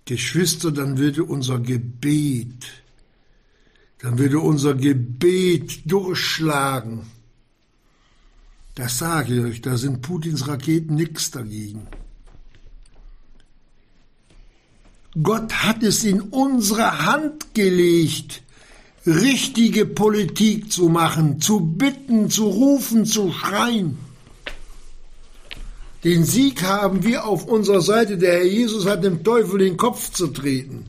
Geschwister, 0.04 0.70
dann 0.70 0.98
würde 0.98 1.24
unser 1.24 1.59
Gebet, 1.59 2.83
dann 4.00 4.18
würde 4.18 4.38
unser 4.38 4.74
Gebet 4.74 5.90
durchschlagen. 5.90 7.06
Das 8.74 8.98
sage 8.98 9.35
ich 9.35 9.40
euch, 9.40 9.62
da 9.62 9.78
sind 9.78 10.02
Putins 10.02 10.46
Raketen 10.46 10.96
nichts 10.96 11.30
dagegen. 11.30 11.87
Gott 15.22 15.54
hat 15.54 15.83
es 15.83 16.04
in 16.04 16.20
unsere 16.20 17.06
Hand 17.06 17.54
gelegt, 17.54 18.42
richtige 19.07 19.87
Politik 19.87 20.71
zu 20.71 20.89
machen, 20.89 21.41
zu 21.41 21.61
bitten, 21.61 22.31
zu 22.31 22.47
rufen, 22.47 23.07
zu 23.07 23.33
schreien. 23.33 23.99
Den 26.05 26.25
Sieg 26.25 26.63
haben 26.63 27.03
wir 27.03 27.27
auf 27.27 27.47
unserer 27.47 27.83
Seite. 27.83 28.19
Der 28.19 28.33
Herr 28.33 28.47
Jesus 28.47 28.87
hat 28.87 29.05
dem 29.05 29.23
Teufel 29.23 29.59
den 29.59 29.77
Kopf 29.77 30.11
zu 30.13 30.29
treten. 30.29 30.87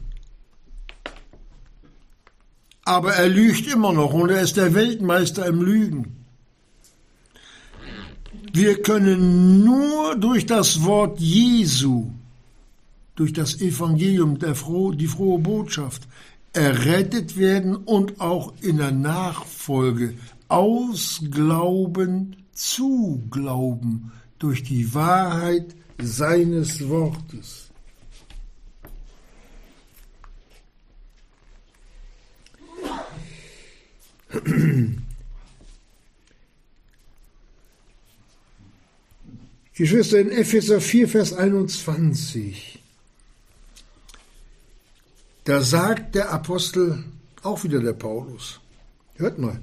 Aber 2.84 3.14
er 3.14 3.30
lügt 3.30 3.72
immer 3.72 3.94
noch 3.94 4.14
und 4.14 4.30
er 4.30 4.42
ist 4.42 4.58
der 4.58 4.74
Weltmeister 4.74 5.46
im 5.46 5.62
Lügen. 5.62 6.18
Wir 8.54 8.82
können 8.82 9.64
nur 9.64 10.16
durch 10.16 10.46
das 10.46 10.84
Wort 10.84 11.20
Jesu 11.20 12.12
durch 13.22 13.34
das 13.34 13.62
Evangelium, 13.62 14.40
der 14.40 14.56
froh, 14.56 14.92
die 14.92 15.06
frohe 15.06 15.38
Botschaft, 15.38 16.08
errettet 16.54 17.38
werden 17.38 17.76
und 17.76 18.20
auch 18.20 18.54
in 18.62 18.78
der 18.78 18.92
Nachfolge 18.92 20.16
aus 20.48 21.24
Glauben 21.32 22.36
zu 22.52 23.24
Glauben 23.32 24.12
durch 24.38 24.64
die 24.64 24.94
Wahrheit 24.94 25.76
seines 26.02 26.88
Wortes. 26.90 27.70
Geschwister, 39.74 40.20
in 40.20 40.32
Epheser 40.32 40.82
4, 40.82 41.08
Vers 41.08 41.34
21 41.34 42.81
da 45.44 45.62
sagt 45.62 46.16
der 46.16 46.32
Apostel, 46.32 47.04
auch 47.44 47.64
wieder 47.64 47.80
der 47.80 47.94
Paulus, 47.94 48.60
hört 49.16 49.40
mal, 49.40 49.60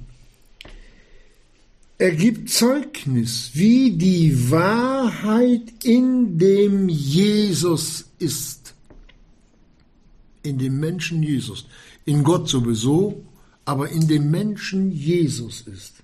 Er 2.00 2.12
gibt 2.12 2.48
Zeugnis, 2.48 3.50
wie 3.54 3.90
die 3.90 4.52
Wahrheit 4.52 5.72
in 5.82 6.38
dem 6.38 6.88
Jesus 6.88 8.04
ist. 8.20 8.72
In 10.44 10.58
dem 10.58 10.78
Menschen 10.78 11.24
Jesus. 11.24 11.66
In 12.04 12.22
Gott 12.22 12.48
sowieso, 12.48 13.24
aber 13.64 13.88
in 13.88 14.06
dem 14.06 14.30
Menschen 14.30 14.92
Jesus 14.92 15.62
ist. 15.62 15.94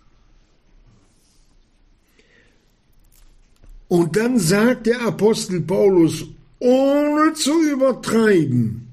Und 3.86 4.16
dann 4.16 4.40
sagt 4.40 4.86
der 4.88 5.00
Apostel 5.02 5.60
Paulus, 5.60 6.24
ohne 6.58 7.34
zu 7.34 7.52
übertreiben, 7.62 8.83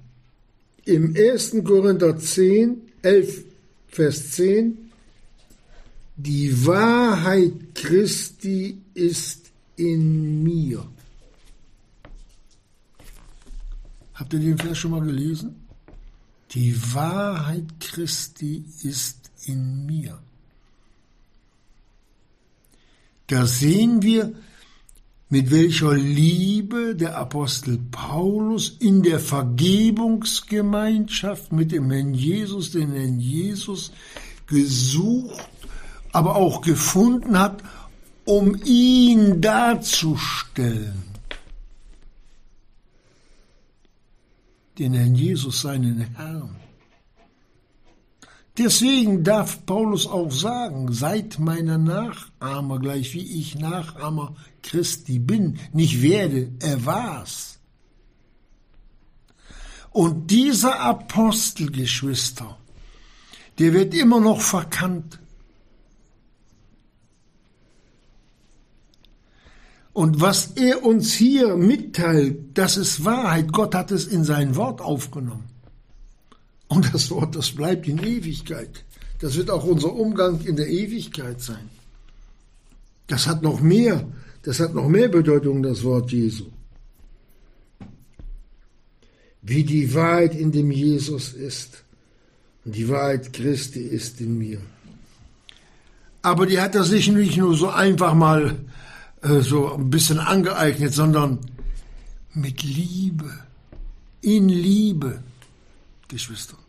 im 0.85 1.15
1. 1.15 1.63
Korinther 1.63 2.17
10, 2.17 2.81
11, 3.01 3.45
Vers 3.87 4.31
10, 4.31 4.91
die 6.15 6.65
Wahrheit 6.65 7.53
Christi 7.73 8.81
ist 8.93 9.51
in 9.75 10.43
mir. 10.43 10.87
Habt 14.13 14.33
ihr 14.33 14.39
den 14.39 14.57
Vers 14.57 14.77
schon 14.77 14.91
mal 14.91 15.01
gelesen? 15.01 15.55
Die 16.51 16.75
Wahrheit 16.93 17.65
Christi 17.79 18.65
ist 18.83 19.31
in 19.45 19.85
mir. 19.85 20.19
Da 23.27 23.47
sehen 23.47 24.01
wir, 24.01 24.33
mit 25.31 25.49
welcher 25.49 25.93
Liebe 25.93 26.93
der 26.93 27.17
Apostel 27.17 27.79
Paulus 27.89 28.75
in 28.79 29.01
der 29.01 29.21
Vergebungsgemeinschaft 29.21 31.53
mit 31.53 31.71
dem 31.71 31.89
Herrn 31.89 32.13
Jesus, 32.13 32.71
den 32.71 32.91
Herrn 32.91 33.17
Jesus 33.17 33.93
gesucht, 34.45 35.47
aber 36.11 36.35
auch 36.35 36.61
gefunden 36.61 37.39
hat, 37.39 37.63
um 38.25 38.61
ihn 38.65 39.39
darzustellen. 39.39 41.03
Den 44.77 44.93
Herrn 44.93 45.15
Jesus, 45.15 45.61
seinen 45.61 46.01
Herrn. 46.15 46.57
Deswegen 48.63 49.23
darf 49.23 49.65
Paulus 49.65 50.05
auch 50.05 50.31
sagen, 50.31 50.93
seid 50.93 51.39
meine 51.39 51.79
Nachahmer, 51.79 52.77
gleich 52.77 53.11
wie 53.15 53.39
ich 53.39 53.57
Nachahmer 53.57 54.35
Christi 54.61 55.17
bin, 55.17 55.57
nicht 55.73 56.03
werde, 56.03 56.51
er 56.59 56.85
war's. 56.85 57.57
Und 59.89 60.29
dieser 60.29 60.79
Apostelgeschwister, 60.79 62.55
der 63.57 63.73
wird 63.73 63.95
immer 63.95 64.19
noch 64.19 64.41
verkannt. 64.41 65.19
Und 69.91 70.21
was 70.21 70.51
er 70.51 70.85
uns 70.85 71.13
hier 71.13 71.55
mitteilt, 71.55 72.55
das 72.55 72.77
ist 72.77 73.03
Wahrheit. 73.05 73.51
Gott 73.51 73.73
hat 73.73 73.89
es 73.89 74.05
in 74.05 74.23
sein 74.23 74.55
Wort 74.55 74.81
aufgenommen. 74.81 75.50
Und 76.71 76.93
das 76.93 77.11
Wort, 77.11 77.35
das 77.35 77.51
bleibt 77.51 77.85
in 77.89 77.97
Ewigkeit. 77.97 78.85
Das 79.19 79.35
wird 79.35 79.49
auch 79.49 79.65
unser 79.65 79.93
Umgang 79.93 80.39
in 80.39 80.55
der 80.55 80.69
Ewigkeit 80.69 81.41
sein. 81.41 81.69
Das 83.07 83.27
hat 83.27 83.41
noch 83.41 83.59
mehr, 83.59 84.07
das 84.43 84.61
hat 84.61 84.73
noch 84.73 84.87
mehr 84.87 85.09
Bedeutung, 85.09 85.63
das 85.63 85.83
Wort 85.83 86.13
Jesu. 86.13 86.45
Wie 89.41 89.65
die 89.65 89.93
Wahrheit 89.93 90.33
in 90.33 90.53
dem 90.53 90.71
Jesus 90.71 91.33
ist. 91.33 91.83
Und 92.63 92.73
die 92.73 92.87
Wahrheit 92.87 93.33
Christi 93.33 93.81
ist 93.81 94.21
in 94.21 94.37
mir. 94.37 94.61
Aber 96.21 96.45
die 96.45 96.61
hat 96.61 96.75
er 96.75 96.85
sich 96.85 97.11
nicht 97.11 97.35
nur 97.35 97.53
so 97.57 97.67
einfach 97.67 98.13
mal 98.13 98.55
äh, 99.23 99.41
so 99.41 99.73
ein 99.73 99.89
bisschen 99.89 100.19
angeeignet, 100.19 100.93
sondern 100.93 101.39
mit 102.33 102.63
Liebe, 102.63 103.29
in 104.21 104.47
Liebe, 104.47 105.21
Geschwister 106.07 106.60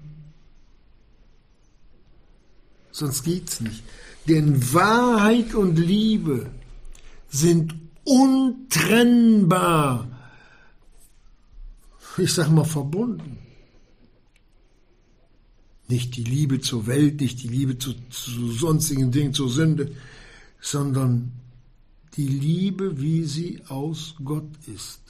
sonst 2.93 3.25
geht's 3.25 3.61
nicht. 3.61 3.83
Denn 4.29 4.73
Wahrheit 4.73 5.55
und 5.55 5.77
Liebe 5.77 6.49
sind 7.29 7.75
untrennbar, 8.05 10.09
ich 12.19 12.33
sag 12.33 12.51
mal, 12.51 12.65
verbunden. 12.65 13.39
Nicht 15.89 16.17
die 16.17 16.25
Liebe 16.25 16.61
zur 16.61 16.87
Welt, 16.87 17.21
nicht 17.21 17.43
die 17.43 17.49
Liebe 17.49 17.79
zu, 17.79 17.95
zu 18.11 18.53
sonstigen 18.53 19.11
Dingen, 19.11 19.35
zur 19.35 19.51
Sünde, 19.51 19.93
sondern 20.61 21.33
die 22.17 22.29
Liebe, 22.29 23.01
wie 23.01 23.25
sie 23.25 23.61
aus 23.69 24.15
Gott 24.23 24.49
ist. 24.73 25.01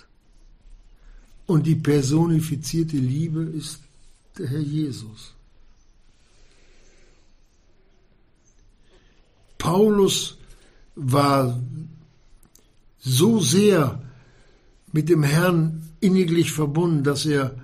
Und 1.47 1.67
die 1.67 1.75
personifizierte 1.75 2.97
Liebe 2.97 3.43
ist 3.43 3.81
der 4.39 4.49
Herr 4.49 4.61
Jesus. 4.61 5.35
Paulus 9.63 10.39
war 10.97 11.63
so 12.99 13.39
sehr 13.39 14.03
mit 14.91 15.09
dem 15.09 15.23
Herrn 15.23 15.89
inniglich 16.01 16.51
verbunden, 16.51 17.05
dass 17.05 17.27
er 17.27 17.55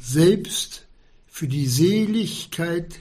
selbst 0.00 0.88
für 1.28 1.46
die 1.46 1.68
Seligkeit 1.68 2.98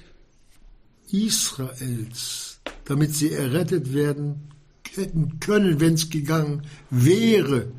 Israels, 1.12 2.60
damit 2.86 3.16
sie 3.16 3.32
errettet 3.32 3.96
werden 3.96 4.52
hätten 4.94 5.40
können, 5.40 5.80
wenn 5.80 5.96
es 5.96 6.12
gegangen 6.12 6.68
wäre. 6.92 7.72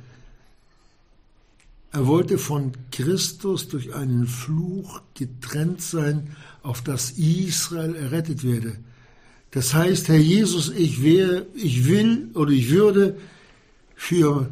Er 1.93 2.09
wollte 2.09 2.39
von 2.39 2.73
Christus 2.91 3.69
durch 3.69 3.95
einen 3.95 4.27
Fluch 4.27 5.01
getrennt 5.15 5.81
sein, 5.81 6.37
auf 6.65 6.83
das 6.83 7.13
Israel 7.13 7.95
errettet 7.95 8.43
werde. 8.43 8.77
Das 9.51 9.75
heißt, 9.75 10.09
Herr 10.09 10.19
Jesus, 10.19 10.71
ich, 10.71 11.03
wär, 11.03 11.47
ich 11.55 11.87
will 11.87 12.31
oder 12.35 12.53
ich 12.53 12.71
würde 12.71 13.19
für 13.97 14.51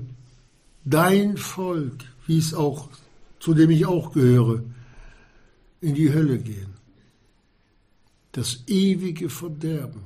dein 0.84 1.36
Volk, 1.36 2.04
wie 2.26 2.38
es 2.38 2.52
auch, 2.52 2.88
zu 3.38 3.54
dem 3.54 3.70
ich 3.70 3.86
auch 3.86 4.12
gehöre, 4.12 4.62
in 5.80 5.94
die 5.94 6.12
Hölle 6.12 6.38
gehen. 6.38 6.74
Das 8.32 8.64
ewige 8.66 9.30
Verderben 9.30 10.02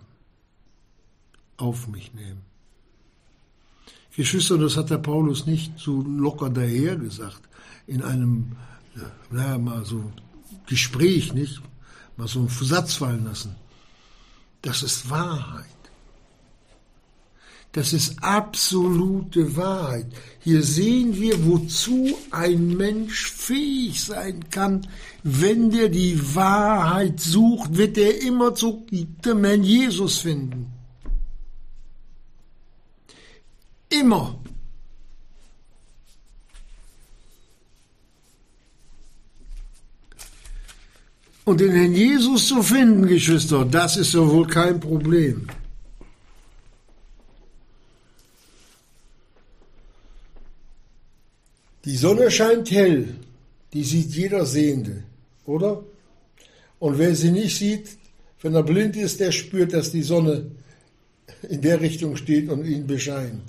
auf 1.57 1.89
mich 1.89 2.13
nehmen. 2.15 2.43
Geschwister, 4.15 4.59
das 4.59 4.77
hat 4.77 4.91
der 4.91 4.99
Paulus 4.99 5.47
nicht 5.47 5.79
so 5.79 6.03
locker 6.03 6.51
daher 6.51 6.97
gesagt, 6.97 7.41
in 7.87 8.03
einem, 8.03 8.53
naja, 9.31 9.57
mal 9.57 9.85
so 9.87 10.13
Gespräch, 10.67 11.33
nicht? 11.33 11.63
Mal 12.17 12.29
so 12.29 12.41
einen 12.41 12.49
Satz 12.49 12.95
fallen 12.95 13.25
lassen. 13.25 13.57
Das 14.63 14.83
ist 14.83 15.11
Wahrheit. 15.11 15.67
Das 17.73 17.95
ist 17.95 18.23
absolute 18.23 19.57
Wahrheit. 19.57 20.07
Hier 20.41 20.63
sehen 20.63 21.19
wir, 21.19 21.47
wozu 21.47 22.11
ein 22.31 22.77
Mensch 22.77 23.33
fähig 23.33 24.05
sein 24.05 24.51
kann. 24.51 24.87
Wenn 25.23 25.71
der 25.71 25.89
die 25.89 26.35
Wahrheit 26.35 27.19
sucht, 27.19 27.77
wird 27.77 27.97
er 27.97 28.21
immer 28.21 28.55
zu 28.55 28.87
dem 28.91 29.45
Herrn 29.45 29.65
Jesus 29.65 30.19
finden. 30.19 30.71
Immer. 33.89 34.42
Und 41.45 41.61
den 41.61 41.73
Herrn 41.73 41.95
Jesus 41.95 42.47
zu 42.47 42.63
finden, 42.63 43.07
Geschwister, 43.07 43.65
das 43.65 43.97
ist 43.97 44.15
ja 44.15 44.21
wohl 44.21 44.47
kein 44.47 44.79
Problem. 44.79 45.49
Die 51.85 51.97
Sonne 51.97 52.31
scheint 52.31 52.71
hell, 52.71 53.17
die 53.73 53.83
sieht 53.83 54.11
jeder 54.13 54.47
Sehende, 54.47 55.03
oder? 55.47 55.83
Und 56.79 56.99
wer 56.99 57.15
sie 57.17 57.33
nicht 57.33 57.57
sieht, 57.57 57.89
wenn 58.41 58.55
er 58.55 58.63
blind 58.63 58.97
ist, 58.97 59.19
der 59.19 59.33
spürt, 59.33 59.73
dass 59.73 59.91
die 59.91 60.03
Sonne 60.03 60.47
in 61.49 61.61
der 61.61 61.81
Richtung 61.81 62.17
steht 62.17 62.49
und 62.49 62.65
ihn 62.65 62.87
bescheint. 62.87 63.43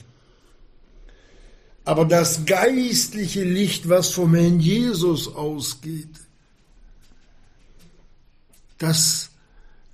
Aber 1.85 2.05
das 2.05 2.45
geistliche 2.45 3.43
Licht, 3.43 3.87
was 3.89 4.09
vom 4.09 4.33
Herrn 4.33 4.59
Jesus 4.59 5.27
ausgeht, 5.27 6.22
das 8.83 9.29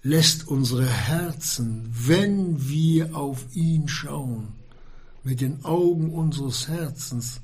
lässt 0.01 0.47
unsere 0.47 0.87
Herzen, 0.87 1.93
wenn 1.93 2.67
wir 2.67 3.15
auf 3.15 3.45
ihn 3.53 3.87
schauen, 3.87 4.47
mit 5.23 5.41
den 5.41 5.63
Augen 5.63 6.11
unseres 6.11 6.67
Herzens, 6.67 7.41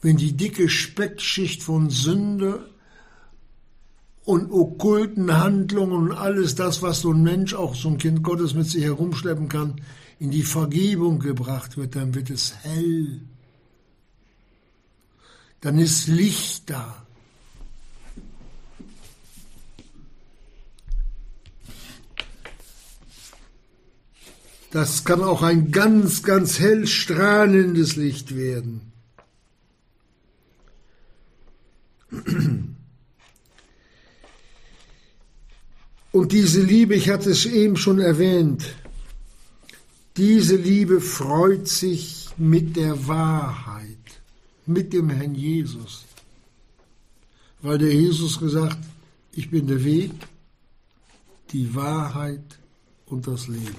wenn 0.00 0.16
die 0.16 0.32
dicke 0.32 0.70
Speckschicht 0.70 1.62
von 1.62 1.90
Sünde 1.90 2.70
und 4.24 4.50
okkulten 4.50 5.36
Handlungen 5.36 6.10
und 6.10 6.12
alles 6.12 6.54
das, 6.54 6.80
was 6.80 7.02
so 7.02 7.12
ein 7.12 7.22
Mensch, 7.22 7.52
auch 7.52 7.74
so 7.74 7.88
ein 7.90 7.98
Kind 7.98 8.22
Gottes 8.22 8.54
mit 8.54 8.68
sich 8.68 8.84
herumschleppen 8.84 9.50
kann, 9.50 9.82
in 10.18 10.30
die 10.30 10.44
Vergebung 10.44 11.18
gebracht 11.18 11.76
wird, 11.76 11.94
dann 11.94 12.14
wird 12.14 12.30
es 12.30 12.54
hell. 12.62 13.20
Dann 15.60 15.78
ist 15.78 16.06
Licht 16.06 16.70
da. 16.70 17.06
Das 24.70 25.04
kann 25.04 25.22
auch 25.22 25.42
ein 25.42 25.70
ganz, 25.70 26.22
ganz 26.22 26.58
hell 26.58 26.86
strahlendes 26.86 27.96
Licht 27.96 28.36
werden. 28.36 28.92
Und 36.12 36.32
diese 36.32 36.62
Liebe, 36.62 36.94
ich 36.94 37.08
hatte 37.10 37.30
es 37.30 37.46
eben 37.46 37.76
schon 37.76 37.98
erwähnt, 37.98 38.64
diese 40.16 40.56
Liebe 40.56 41.00
freut 41.00 41.68
sich 41.68 42.28
mit 42.36 42.76
der 42.76 43.06
Wahrheit, 43.06 43.96
mit 44.66 44.92
dem 44.92 45.10
Herrn 45.10 45.34
Jesus. 45.34 46.04
Weil 47.62 47.78
der 47.78 47.94
Jesus 47.94 48.38
gesagt, 48.38 48.78
ich 49.32 49.50
bin 49.50 49.66
der 49.66 49.84
Weg, 49.84 50.12
die 51.52 51.74
Wahrheit 51.74 52.58
und 53.06 53.26
das 53.26 53.48
Leben. 53.48 53.76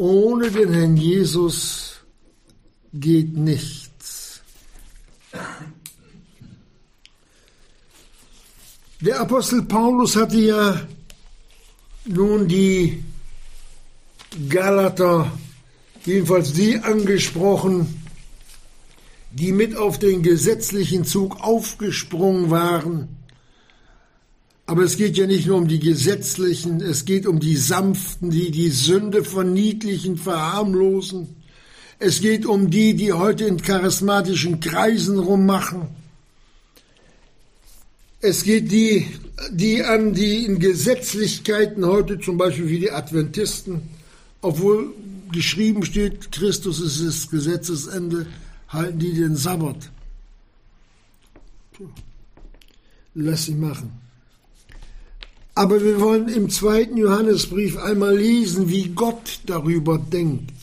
Ohne 0.00 0.50
den 0.50 0.72
Herrn 0.72 0.96
Jesus 0.96 1.96
geht 2.90 3.36
nichts. 3.36 4.40
Der 9.02 9.20
Apostel 9.20 9.60
Paulus 9.60 10.16
hatte 10.16 10.38
ja 10.38 10.80
nun 12.06 12.48
die 12.48 13.04
Galater, 14.48 15.30
jedenfalls 16.06 16.54
die 16.54 16.78
angesprochen, 16.78 18.02
die 19.32 19.52
mit 19.52 19.76
auf 19.76 19.98
den 19.98 20.22
gesetzlichen 20.22 21.04
Zug 21.04 21.42
aufgesprungen 21.42 22.48
waren. 22.48 23.19
Aber 24.70 24.84
es 24.84 24.96
geht 24.96 25.16
ja 25.16 25.26
nicht 25.26 25.48
nur 25.48 25.56
um 25.56 25.66
die 25.66 25.80
Gesetzlichen, 25.80 26.80
es 26.80 27.04
geht 27.04 27.26
um 27.26 27.40
die 27.40 27.56
Sanften, 27.56 28.30
die 28.30 28.52
die 28.52 28.68
Sünde 28.68 29.24
verniedlichen, 29.24 30.16
verharmlosen. 30.16 31.26
Es 31.98 32.20
geht 32.20 32.46
um 32.46 32.70
die, 32.70 32.94
die 32.94 33.12
heute 33.12 33.46
in 33.46 33.60
charismatischen 33.60 34.60
Kreisen 34.60 35.18
rummachen. 35.18 35.88
Es 38.20 38.44
geht 38.44 38.70
die, 38.70 39.08
die 39.50 39.82
an, 39.82 40.14
die 40.14 40.44
in 40.44 40.60
Gesetzlichkeiten 40.60 41.84
heute, 41.84 42.20
zum 42.20 42.38
Beispiel 42.38 42.68
wie 42.68 42.78
die 42.78 42.92
Adventisten, 42.92 43.82
obwohl 44.40 44.94
geschrieben 45.32 45.84
steht, 45.84 46.30
Christus 46.30 46.78
ist 46.78 47.04
das 47.04 47.28
Gesetzesende, 47.28 48.24
halten 48.68 49.00
die 49.00 49.14
den 49.14 49.34
Sabbat. 49.34 49.90
Lass 53.14 53.46
sie 53.46 53.54
machen. 53.54 54.09
Aber 55.60 55.84
wir 55.84 56.00
wollen 56.00 56.28
im 56.28 56.48
zweiten 56.48 56.96
Johannesbrief 56.96 57.76
einmal 57.76 58.16
lesen, 58.16 58.70
wie 58.70 58.88
Gott 58.88 59.40
darüber 59.44 59.98
denkt. 59.98 60.54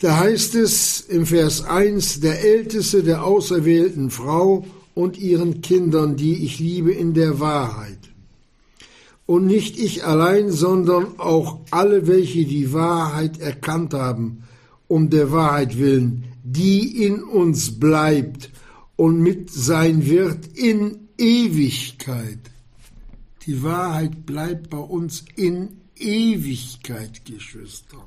Da 0.00 0.16
heißt 0.16 0.54
es 0.54 1.02
im 1.02 1.26
Vers 1.26 1.66
1, 1.66 2.20
der 2.20 2.42
Älteste 2.42 3.02
der 3.02 3.24
auserwählten 3.24 4.08
Frau 4.08 4.64
und 4.94 5.18
ihren 5.18 5.60
Kindern, 5.60 6.16
die 6.16 6.46
ich 6.46 6.60
liebe 6.60 6.92
in 6.92 7.12
der 7.12 7.40
Wahrheit. 7.40 7.98
Und 9.26 9.44
nicht 9.44 9.78
ich 9.78 10.06
allein, 10.06 10.50
sondern 10.50 11.20
auch 11.20 11.58
alle, 11.70 12.06
welche 12.06 12.46
die 12.46 12.72
Wahrheit 12.72 13.38
erkannt 13.38 13.92
haben, 13.92 14.44
um 14.88 15.10
der 15.10 15.30
Wahrheit 15.30 15.76
willen, 15.76 16.25
die 16.48 17.04
in 17.04 17.24
uns 17.24 17.80
bleibt 17.80 18.50
und 18.94 19.20
mit 19.20 19.50
sein 19.50 20.06
wird 20.06 20.46
in 20.56 21.08
Ewigkeit. 21.18 22.38
Die 23.46 23.64
Wahrheit 23.64 24.24
bleibt 24.26 24.70
bei 24.70 24.78
uns 24.78 25.24
in 25.34 25.80
Ewigkeit, 25.96 27.24
Geschwister. 27.24 28.06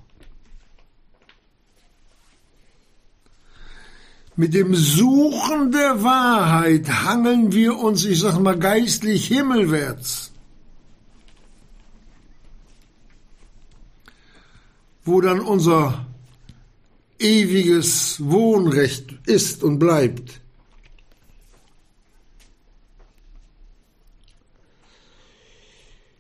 Mit 4.37 4.53
dem 4.53 4.73
Suchen 4.73 5.73
der 5.73 6.01
Wahrheit 6.01 6.87
hangeln 6.87 7.51
wir 7.51 7.77
uns, 7.77 8.05
ich 8.05 8.21
sag 8.21 8.39
mal, 8.39 8.57
geistlich 8.57 9.27
himmelwärts. 9.27 10.31
Wo 15.03 15.19
dann 15.19 15.41
unser 15.41 16.05
ewiges 17.19 18.17
Wohnrecht 18.19 19.19
ist 19.25 19.63
und 19.63 19.77
bleibt. 19.77 20.41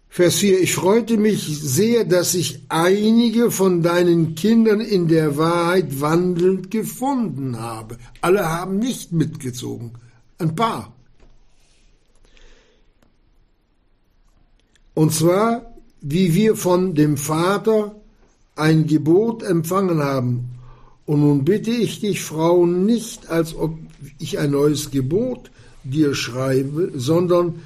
Vers 0.09 0.35
4, 0.39 0.59
ich 0.59 0.75
freute 0.75 1.15
mich 1.15 1.43
sehr, 1.61 2.03
dass 2.03 2.35
ich 2.35 2.63
einige 2.67 3.51
von 3.51 3.81
deinen 3.81 4.35
Kindern 4.35 4.81
in 4.81 5.07
der 5.07 5.37
Wahrheit 5.37 6.01
wandelnd 6.01 6.69
gefunden 6.69 7.57
habe. 7.57 7.97
Alle 8.19 8.49
haben 8.49 8.79
nicht 8.79 9.13
mitgezogen, 9.13 9.93
ein 10.37 10.55
paar. 10.55 10.93
Und 14.93 15.13
zwar, 15.13 15.73
wie 16.01 16.33
wir 16.33 16.57
von 16.57 16.95
dem 16.95 17.15
Vater 17.15 17.95
ein 18.57 18.87
Gebot 18.87 19.41
empfangen 19.41 20.03
haben 20.03 20.58
und 21.09 21.21
nun 21.21 21.43
bitte 21.43 21.71
ich 21.71 22.01
dich, 22.01 22.21
Frauen, 22.21 22.85
nicht 22.85 23.31
als 23.31 23.55
ob 23.55 23.79
ich 24.19 24.37
ein 24.37 24.51
neues 24.51 24.91
Gebot 24.91 25.49
dir 25.83 26.13
schreibe, 26.13 26.91
sondern 26.95 27.63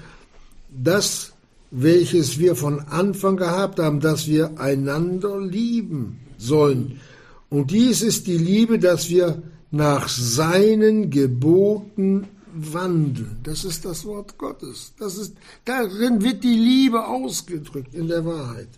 das, 0.70 1.34
welches 1.70 2.40
wir 2.40 2.56
von 2.56 2.80
Anfang 2.80 3.36
gehabt 3.36 3.80
haben, 3.80 4.00
dass 4.00 4.30
wir 4.30 4.62
einander 4.62 5.42
lieben 5.42 6.22
sollen. 6.38 7.02
Und 7.50 7.72
dies 7.72 8.02
ist 8.02 8.28
die 8.28 8.38
Liebe, 8.38 8.80
dass 8.80 9.10
wir 9.10 9.44
nach 9.72 10.08
seinen 10.08 11.10
Geboten 11.10 12.28
wandeln. 12.54 13.40
Das 13.44 13.66
ist 13.66 13.84
das 13.84 14.06
Wort 14.06 14.38
Gottes. 14.38 14.94
Das 14.98 15.18
ist, 15.18 15.36
darin 15.66 16.22
wird 16.22 16.46
die 16.46 16.56
Liebe 16.56 17.06
ausgedrückt 17.06 17.94
in 17.94 18.08
der 18.08 18.24
Wahrheit. 18.24 18.70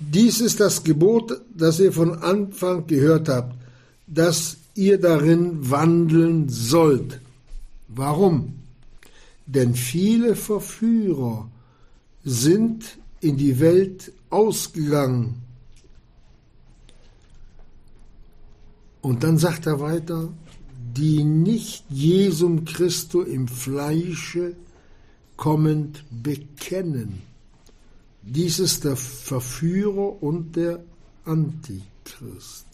Dies 0.00 0.40
ist 0.40 0.60
das 0.60 0.84
Gebot, 0.84 1.40
das 1.54 1.80
ihr 1.80 1.92
von 1.92 2.18
Anfang 2.22 2.86
gehört 2.86 3.28
habt, 3.28 3.56
dass 4.06 4.58
ihr 4.74 5.00
darin 5.00 5.70
wandeln 5.70 6.48
sollt. 6.48 7.20
Warum? 7.88 8.54
Denn 9.46 9.74
viele 9.74 10.36
Verführer 10.36 11.50
sind 12.24 12.98
in 13.20 13.36
die 13.36 13.58
Welt 13.58 14.12
ausgegangen. 14.30 15.42
Und 19.00 19.24
dann 19.24 19.38
sagt 19.38 19.66
er 19.66 19.80
weiter, 19.80 20.28
die 20.96 21.24
nicht 21.24 21.84
Jesum 21.90 22.64
Christo 22.64 23.22
im 23.22 23.48
Fleische 23.48 24.54
kommend 25.36 26.04
bekennen. 26.10 27.22
Dies 28.30 28.58
ist 28.58 28.84
der 28.84 28.96
Verführer 28.96 30.22
und 30.22 30.54
der 30.54 30.80
Antichrist. 31.24 32.66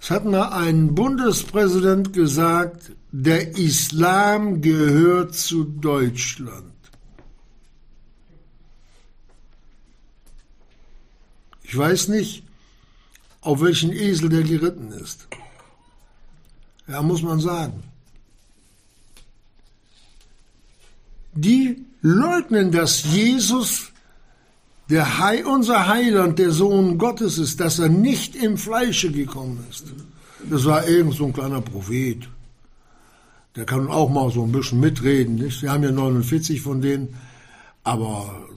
Es 0.00 0.10
hat 0.10 0.24
mal 0.24 0.48
ein 0.48 0.94
Bundespräsident 0.94 2.12
gesagt, 2.12 2.92
der 3.12 3.56
Islam 3.56 4.60
gehört 4.60 5.36
zu 5.36 5.62
Deutschland. 5.62 6.72
Ich 11.62 11.76
weiß 11.76 12.08
nicht, 12.08 12.42
auf 13.40 13.60
welchen 13.60 13.92
Esel 13.92 14.30
der 14.30 14.42
geritten 14.42 14.90
ist. 14.90 15.28
Ja, 16.88 17.02
muss 17.02 17.22
man 17.22 17.38
sagen. 17.38 17.84
Die 21.32 21.84
leugnen, 22.02 22.72
dass 22.72 23.04
Jesus 23.04 23.92
der 24.88 25.18
Heil, 25.18 25.44
unser 25.46 25.86
Heiland, 25.86 26.38
der 26.38 26.50
Sohn 26.50 26.98
Gottes 26.98 27.38
ist, 27.38 27.60
dass 27.60 27.78
er 27.78 27.88
nicht 27.88 28.34
im 28.34 28.58
Fleische 28.58 29.12
gekommen 29.12 29.64
ist. 29.70 29.84
Das 30.48 30.64
war 30.64 30.86
irgend 30.88 31.14
so 31.14 31.26
ein 31.26 31.32
kleiner 31.32 31.60
Prophet. 31.60 32.28
Der 33.54 33.64
kann 33.64 33.88
auch 33.88 34.10
mal 34.10 34.30
so 34.30 34.44
ein 34.44 34.52
bisschen 34.52 34.80
mitreden. 34.80 35.36
Nicht? 35.36 35.62
Wir 35.62 35.70
haben 35.70 35.84
ja 35.84 35.92
49 35.92 36.60
von 36.60 36.80
denen, 36.80 37.14
aber 37.84 38.48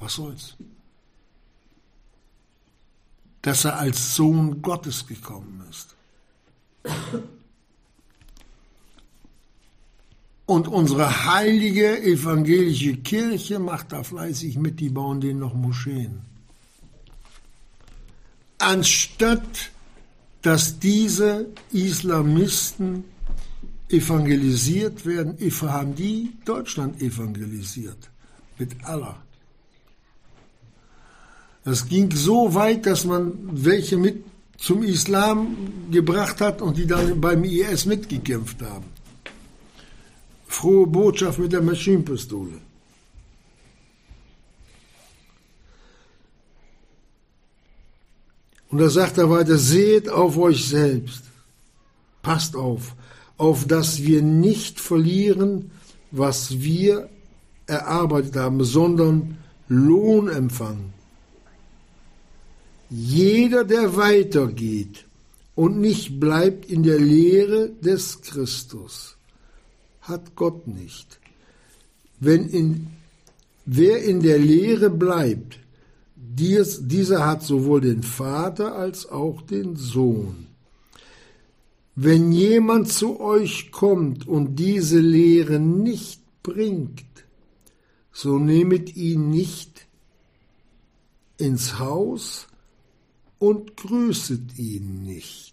Was 0.00 0.14
soll's? 0.14 0.56
Dass 3.42 3.64
er 3.64 3.78
als 3.78 4.16
Sohn 4.16 4.62
Gottes 4.62 5.06
gekommen 5.06 5.62
ist. 5.70 5.94
Und 10.50 10.66
unsere 10.66 11.26
heilige 11.26 12.02
evangelische 12.02 12.96
Kirche 12.96 13.60
macht 13.60 13.92
da 13.92 14.02
fleißig 14.02 14.58
mit, 14.58 14.80
die 14.80 14.88
bauen 14.88 15.20
denen 15.20 15.38
noch 15.38 15.54
Moscheen. 15.54 16.22
Anstatt 18.58 19.70
dass 20.42 20.80
diese 20.80 21.46
Islamisten 21.70 23.04
evangelisiert 23.88 25.06
werden, 25.06 25.36
haben 25.68 25.94
die 25.94 26.32
Deutschland 26.44 27.00
evangelisiert. 27.00 28.10
Mit 28.58 28.72
Allah. 28.84 29.22
Das 31.62 31.86
ging 31.86 32.10
so 32.10 32.52
weit, 32.54 32.86
dass 32.86 33.04
man 33.04 33.34
welche 33.52 33.96
mit 33.96 34.24
zum 34.58 34.82
Islam 34.82 35.56
gebracht 35.92 36.40
hat 36.40 36.60
und 36.60 36.76
die 36.76 36.88
dann 36.88 37.20
beim 37.20 37.44
IS 37.44 37.86
mitgekämpft 37.86 38.60
haben. 38.62 38.99
Frohe 40.50 40.86
Botschaft 40.86 41.38
mit 41.38 41.52
der 41.52 41.62
Maschinenpistole. 41.62 42.60
Und 48.68 48.78
da 48.78 48.88
sagt 48.90 49.18
er 49.18 49.30
weiter, 49.30 49.56
seht 49.56 50.08
auf 50.08 50.36
euch 50.36 50.68
selbst, 50.68 51.22
passt 52.22 52.56
auf, 52.56 52.96
auf 53.36 53.66
dass 53.66 54.02
wir 54.02 54.22
nicht 54.22 54.80
verlieren, 54.80 55.70
was 56.10 56.60
wir 56.60 57.08
erarbeitet 57.66 58.34
haben, 58.36 58.64
sondern 58.64 59.38
Lohn 59.68 60.28
empfangen. 60.28 60.92
Jeder, 62.90 63.62
der 63.64 63.96
weitergeht 63.96 65.06
und 65.54 65.80
nicht 65.80 66.18
bleibt 66.18 66.64
in 66.64 66.82
der 66.82 66.98
Lehre 66.98 67.68
des 67.68 68.20
Christus, 68.22 69.16
hat 70.02 70.36
Gott 70.36 70.66
nicht. 70.66 71.20
Wenn 72.18 72.48
in, 72.48 72.88
wer 73.64 74.02
in 74.02 74.20
der 74.20 74.38
Lehre 74.38 74.90
bleibt, 74.90 75.58
dies, 76.14 76.86
dieser 76.86 77.26
hat 77.26 77.42
sowohl 77.42 77.80
den 77.80 78.02
Vater 78.02 78.74
als 78.74 79.06
auch 79.06 79.42
den 79.42 79.76
Sohn. 79.76 80.46
Wenn 81.96 82.32
jemand 82.32 82.88
zu 82.88 83.20
euch 83.20 83.72
kommt 83.72 84.26
und 84.26 84.56
diese 84.56 85.00
Lehre 85.00 85.58
nicht 85.58 86.22
bringt, 86.42 87.04
so 88.12 88.38
nehmet 88.38 88.96
ihn 88.96 89.30
nicht 89.30 89.86
ins 91.36 91.78
Haus 91.78 92.46
und 93.38 93.76
grüßet 93.76 94.58
ihn 94.58 95.02
nicht. 95.02 95.49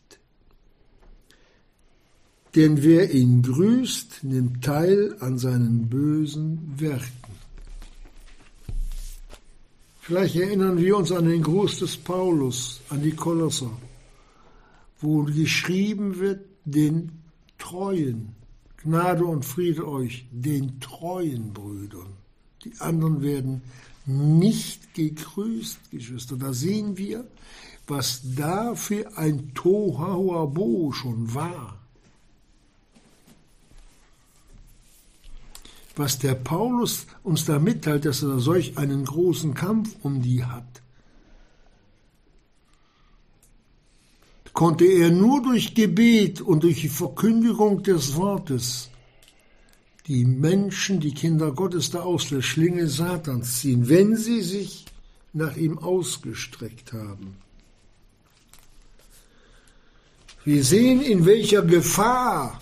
Denn 2.55 2.81
wer 2.83 3.13
ihn 3.13 3.41
grüßt, 3.41 4.23
nimmt 4.23 4.63
teil 4.63 5.15
an 5.19 5.37
seinen 5.37 5.89
bösen 5.89 6.73
Werken. 6.77 7.27
Vielleicht 9.99 10.37
erinnern 10.37 10.77
wir 10.77 10.95
uns 10.95 11.11
an 11.11 11.25
den 11.25 11.43
Gruß 11.43 11.79
des 11.79 11.97
Paulus, 11.97 12.79
an 12.89 13.01
die 13.01 13.11
Kolosser, 13.11 13.71
wo 15.01 15.23
geschrieben 15.23 16.17
wird, 16.19 16.45
den 16.63 17.11
Treuen, 17.57 18.29
Gnade 18.77 19.25
und 19.25 19.43
Friede 19.43 19.85
euch, 19.87 20.25
den 20.31 20.79
treuen 20.79 21.51
Brüdern. 21.51 22.13
Die 22.63 22.73
anderen 22.79 23.21
werden 23.21 23.61
nicht 24.05 24.93
gegrüßt, 24.93 25.91
Geschwister. 25.91 26.37
Da 26.37 26.53
sehen 26.53 26.97
wir, 26.97 27.25
was 27.87 28.21
da 28.35 28.75
für 28.75 29.17
ein 29.17 29.53
Tohuabo 29.53 30.93
schon 30.93 31.33
war. 31.33 31.77
Was 35.99 36.19
der 36.19 36.35
Paulus 36.35 37.07
uns 37.23 37.45
da 37.45 37.59
mitteilt, 37.59 38.05
dass 38.05 38.23
er 38.23 38.39
solch 38.39 38.77
einen 38.77 39.05
großen 39.05 39.53
Kampf 39.53 39.95
um 40.03 40.21
die 40.21 40.43
hat, 40.43 40.81
konnte 44.53 44.85
er 44.85 45.11
nur 45.11 45.43
durch 45.43 45.75
Gebet 45.75 46.41
und 46.41 46.63
durch 46.63 46.81
die 46.81 46.89
Verkündigung 46.89 47.83
des 47.83 48.15
Wortes 48.15 48.89
die 50.07 50.25
Menschen, 50.25 50.99
die 50.99 51.13
Kinder 51.13 51.51
Gottes 51.51 51.91
da 51.91 52.01
aus 52.01 52.29
der 52.29 52.41
Schlinge 52.41 52.87
Satans 52.87 53.59
ziehen, 53.59 53.89
wenn 53.89 54.15
sie 54.15 54.41
sich 54.41 54.85
nach 55.33 55.55
ihm 55.57 55.77
ausgestreckt 55.77 56.93
haben. 56.93 57.35
Wir 60.43 60.63
sehen, 60.63 61.01
in 61.01 61.25
welcher 61.25 61.61
Gefahr 61.61 62.61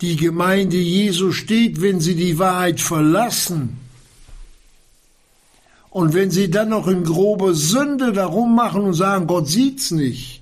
die 0.00 0.16
Gemeinde 0.16 0.76
Jesu 0.76 1.32
steht, 1.32 1.80
wenn 1.80 2.00
sie 2.00 2.14
die 2.14 2.38
Wahrheit 2.38 2.80
verlassen. 2.80 3.78
Und 5.90 6.14
wenn 6.14 6.30
sie 6.30 6.50
dann 6.50 6.70
noch 6.70 6.86
in 6.86 7.04
grobe 7.04 7.54
Sünde 7.54 8.12
darum 8.12 8.54
machen 8.54 8.82
und 8.82 8.94
sagen, 8.94 9.26
Gott 9.26 9.48
sieht's 9.48 9.90
nicht. 9.90 10.40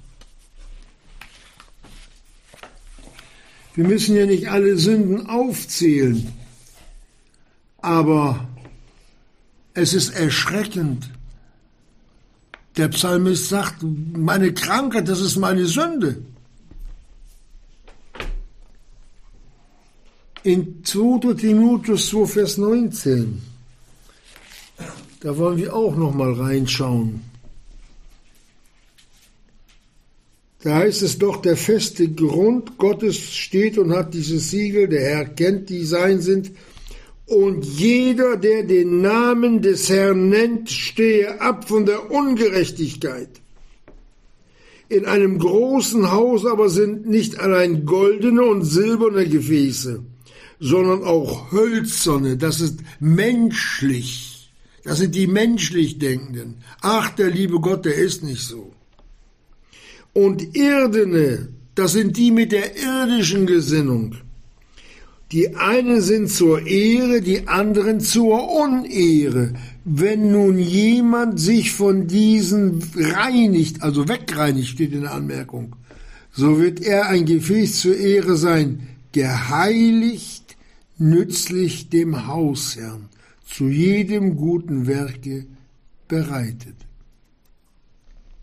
Wir 3.75 3.87
müssen 3.87 4.17
ja 4.17 4.27
nicht 4.27 4.51
alle 4.51 4.77
Sünden 4.77 5.29
aufzählen, 5.29 6.33
aber 7.79 8.49
es 9.73 9.95
ist 9.95 10.11
erschreckend. 10.11 11.09
Der 12.77 12.89
Psalmist 12.89 13.49
sagt, 13.49 13.77
meine 13.83 14.53
Krankheit, 14.53 15.09
das 15.09 15.21
ist 15.21 15.37
meine 15.37 15.67
Sünde. 15.67 16.21
In 20.49 20.83
2. 20.83 21.35
Timotheus 21.35 22.09
2, 22.09 22.27
Vers 22.27 22.57
19. 22.57 23.43
Da 25.21 25.37
wollen 25.37 25.59
wir 25.59 25.75
auch 25.75 25.95
noch 25.95 26.15
mal 26.15 26.33
reinschauen. 26.33 27.21
Da 30.63 30.77
heißt 30.77 31.03
es 31.03 31.19
doch, 31.19 31.37
der 31.37 31.57
feste 31.57 32.09
Grund 32.09 32.79
Gottes 32.79 33.35
steht 33.35 33.79
und 33.79 33.93
hat 33.93 34.15
dieses 34.15 34.51
Siegel, 34.51 34.89
der 34.89 35.03
Herr 35.03 35.25
kennt, 35.27 35.69
die 35.69 35.85
sein 35.85 36.21
sind. 36.21 36.51
Und 37.27 37.65
jeder, 37.67 38.37
der 38.37 38.63
den 38.63 39.03
Namen 39.03 39.61
des 39.61 39.91
Herrn 39.91 40.31
nennt, 40.31 40.71
stehe 40.71 41.41
ab 41.43 41.69
von 41.69 41.85
der 41.85 42.11
Ungerechtigkeit. 42.11 43.29
In 44.89 45.05
einem 45.05 45.39
großen 45.39 46.11
Haus 46.11 46.47
aber 46.47 46.71
sind 46.71 47.07
nicht 47.07 47.39
allein 47.39 47.85
goldene 47.85 48.43
und 48.43 48.65
silberne 48.65 49.29
Gefäße, 49.29 50.03
sondern 50.61 51.05
auch 51.05 51.53
hölzerne, 51.53 52.37
das 52.37 52.61
ist 52.61 52.81
menschlich. 53.01 54.51
Das 54.85 54.99
sind 54.99 55.15
die 55.15 55.27
menschlich 55.27 55.99
Denkenden. 55.99 56.57
Ach, 56.81 57.11
der 57.11 57.31
liebe 57.31 57.61
Gott, 57.61 57.85
der 57.85 57.95
ist 57.95 58.23
nicht 58.23 58.43
so. 58.43 58.73
Und 60.13 60.57
irdene, 60.57 61.49
das 61.75 61.93
sind 61.93 62.17
die 62.17 62.31
mit 62.31 62.53
der 62.53 62.77
irdischen 62.77 63.47
Gesinnung. 63.47 64.17
Die 65.31 65.55
einen 65.57 66.01
sind 66.01 66.31
zur 66.31 66.67
Ehre, 66.67 67.21
die 67.21 67.47
anderen 67.47 68.01
zur 68.01 68.51
Unehre. 68.51 69.53
Wenn 69.85 70.33
nun 70.33 70.59
jemand 70.59 71.39
sich 71.39 71.73
von 71.73 72.07
diesen 72.07 72.83
reinigt, 72.97 73.83
also 73.83 74.09
wegreinigt, 74.09 74.69
steht 74.69 74.93
in 74.95 75.03
der 75.03 75.13
Anmerkung, 75.13 75.77
so 76.33 76.59
wird 76.59 76.81
er 76.81 77.09
ein 77.09 77.27
Gefäß 77.27 77.81
zur 77.81 77.97
Ehre 77.97 78.37
sein, 78.37 78.89
geheiligt 79.13 80.48
nützlich 80.99 81.89
dem 81.89 82.27
Hausherrn 82.27 83.09
zu 83.45 83.69
jedem 83.69 84.37
guten 84.37 84.87
Werke 84.87 85.47
bereitet, 86.07 86.77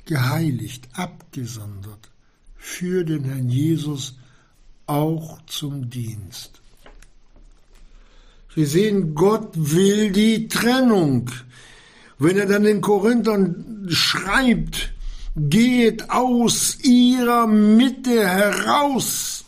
geheiligt, 0.06 0.88
abgesondert 0.94 2.12
für 2.56 3.04
den 3.04 3.26
Herrn 3.26 3.50
Jesus 3.50 4.18
auch 4.88 5.42
zum 5.46 5.90
Dienst. 5.90 6.62
Sie 8.56 8.66
sehen, 8.66 9.16
Gott 9.16 9.52
will 9.54 10.12
die 10.12 10.48
Trennung. 10.48 11.30
Wenn 12.18 12.38
er 12.38 12.46
dann 12.46 12.64
den 12.64 12.80
Korinthern 12.80 13.86
schreibt, 13.90 14.94
geht 15.36 16.10
aus 16.10 16.78
ihrer 16.82 17.48
Mitte 17.48 18.26
heraus, 18.26 19.45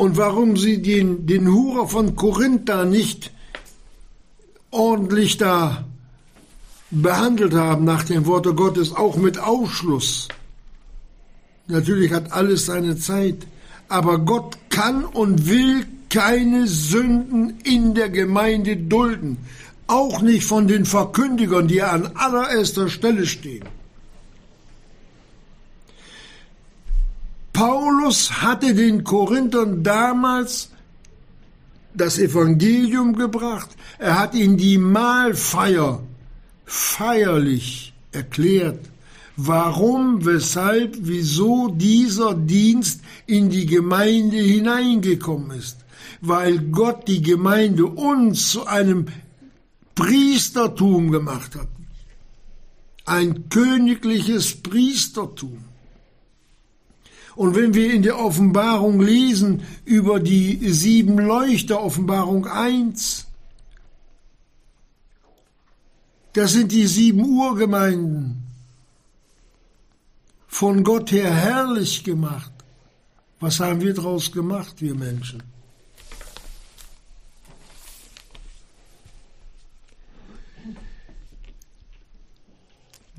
und 0.00 0.16
warum 0.16 0.56
sie 0.56 0.80
den, 0.80 1.26
den 1.26 1.52
Hurer 1.52 1.86
von 1.86 2.16
Korinth 2.16 2.70
da 2.70 2.86
nicht 2.86 3.32
ordentlich 4.70 5.36
da 5.36 5.84
behandelt 6.90 7.52
haben 7.52 7.84
nach 7.84 8.04
dem 8.04 8.24
Worte 8.24 8.54
Gottes, 8.54 8.96
auch 8.96 9.16
mit 9.16 9.38
Ausschluss. 9.38 10.28
Natürlich 11.66 12.12
hat 12.12 12.32
alles 12.32 12.64
seine 12.64 12.96
Zeit, 12.96 13.46
aber 13.88 14.20
Gott 14.20 14.56
kann 14.70 15.04
und 15.04 15.46
will 15.50 15.84
keine 16.08 16.66
Sünden 16.66 17.60
in 17.62 17.92
der 17.92 18.08
Gemeinde 18.08 18.78
dulden, 18.78 19.36
auch 19.86 20.22
nicht 20.22 20.44
von 20.44 20.66
den 20.66 20.86
Verkündigern, 20.86 21.68
die 21.68 21.82
an 21.82 22.12
allererster 22.14 22.88
Stelle 22.88 23.26
stehen. 23.26 23.66
Paulus 27.60 28.40
hatte 28.40 28.74
den 28.74 29.04
Korinthern 29.04 29.82
damals 29.82 30.70
das 31.92 32.18
Evangelium 32.18 33.14
gebracht, 33.14 33.68
er 33.98 34.18
hat 34.18 34.34
ihnen 34.34 34.56
die 34.56 34.78
Mahlfeier 34.78 36.02
feierlich 36.64 37.92
erklärt, 38.12 38.88
warum, 39.36 40.24
weshalb, 40.24 40.96
wieso 41.00 41.68
dieser 41.68 42.32
Dienst 42.32 43.02
in 43.26 43.50
die 43.50 43.66
Gemeinde 43.66 44.38
hineingekommen 44.38 45.58
ist, 45.58 45.76
weil 46.22 46.60
Gott 46.60 47.08
die 47.08 47.20
Gemeinde 47.20 47.84
uns 47.84 48.52
zu 48.52 48.64
einem 48.64 49.04
Priestertum 49.94 51.10
gemacht 51.10 51.56
hat, 51.56 51.68
ein 53.04 53.50
königliches 53.50 54.62
Priestertum. 54.62 55.69
Und 57.36 57.54
wenn 57.54 57.74
wir 57.74 57.92
in 57.92 58.02
der 58.02 58.18
Offenbarung 58.18 59.00
lesen 59.00 59.62
über 59.84 60.20
die 60.20 60.68
sieben 60.70 61.18
Leuchter, 61.18 61.82
Offenbarung 61.82 62.46
1, 62.46 63.26
das 66.32 66.52
sind 66.52 66.72
die 66.72 66.86
sieben 66.86 67.24
Urgemeinden, 67.24 68.44
von 70.46 70.84
Gott 70.84 71.12
her 71.12 71.32
herrlich 71.32 72.04
gemacht. 72.04 72.52
Was 73.38 73.60
haben 73.60 73.80
wir 73.80 73.94
daraus 73.94 74.30
gemacht, 74.30 74.80
wir 74.80 74.94
Menschen? 74.94 75.42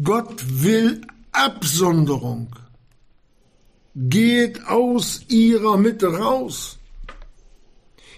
Gott 0.04 0.44
will 0.48 1.02
Absonderung. 1.32 2.56
Geht 3.94 4.68
aus 4.68 5.26
ihrer 5.28 5.78
Mitte 5.78 6.18
raus. 6.18 6.80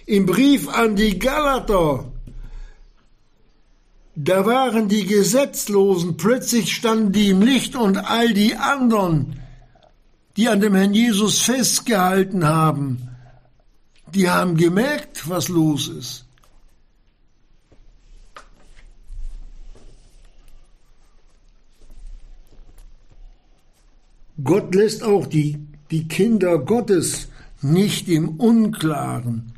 Im 0.06 0.26
Brief 0.26 0.68
an 0.68 0.96
die 0.96 1.18
Galater 1.18 2.12
da 4.16 4.46
waren 4.46 4.88
die 4.88 5.06
Gesetzlosen, 5.06 6.16
plötzlich 6.16 6.72
standen 6.72 7.12
die 7.12 7.30
im 7.30 7.42
Licht 7.42 7.74
und 7.74 7.96
all 7.96 8.32
die 8.32 8.54
anderen, 8.54 9.40
die 10.36 10.48
an 10.48 10.60
dem 10.60 10.74
Herrn 10.74 10.94
Jesus 10.94 11.40
festgehalten 11.40 12.46
haben, 12.46 13.08
die 14.14 14.30
haben 14.30 14.56
gemerkt, 14.56 15.28
was 15.28 15.48
los 15.48 15.88
ist. 15.88 16.26
Gott 24.42 24.74
lässt 24.74 25.02
auch 25.02 25.26
die, 25.26 25.63
die 25.90 26.08
Kinder 26.08 26.58
Gottes 26.58 27.28
nicht 27.62 28.08
im 28.08 28.40
Unklaren. 28.40 29.52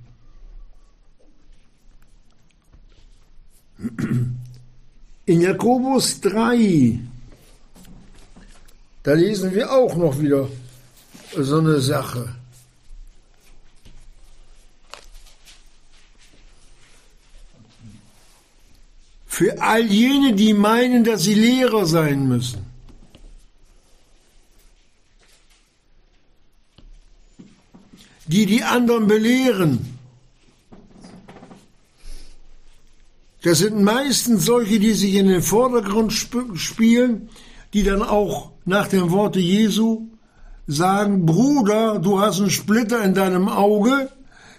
In 5.27 5.41
Jakobus 5.41 6.21
3, 6.21 6.99
da 9.03 9.13
lesen 9.13 9.53
wir 9.55 9.73
auch 9.73 9.97
noch 9.97 10.19
wieder 10.21 10.49
so 11.37 11.59
eine 11.59 11.81
Sache. 11.81 12.35
Für 19.27 19.61
all 19.61 19.85
jene, 19.85 20.35
die 20.35 20.55
meinen, 20.55 21.05
dass 21.05 21.25
sie 21.25 21.35
Lehrer 21.35 21.85
sein 21.85 22.27
müssen. 22.27 22.66
Die 28.27 28.47
die 28.47 28.63
anderen 28.63 29.07
belehren. 29.07 29.97
Das 33.43 33.59
sind 33.59 33.81
meistens 33.81 34.45
solche, 34.45 34.81
die 34.81 34.93
sich 34.93 35.15
in 35.15 35.29
den 35.29 35.43
Vordergrund 35.43 36.11
sp 36.11 36.57
spielen, 36.57 37.29
die 37.73 37.85
dann 37.85 38.03
auch 38.03 38.51
nach 38.65 38.89
dem 38.89 39.13
Worte 39.13 39.39
Jesu 39.39 40.09
sagen, 40.67 41.27
Bruder, 41.27 42.01
du 42.01 42.21
hast 42.21 42.41
einen 42.41 42.51
Splitter 42.51 43.05
in 43.05 43.15
deinem 43.15 43.49
Auge, 43.49 44.11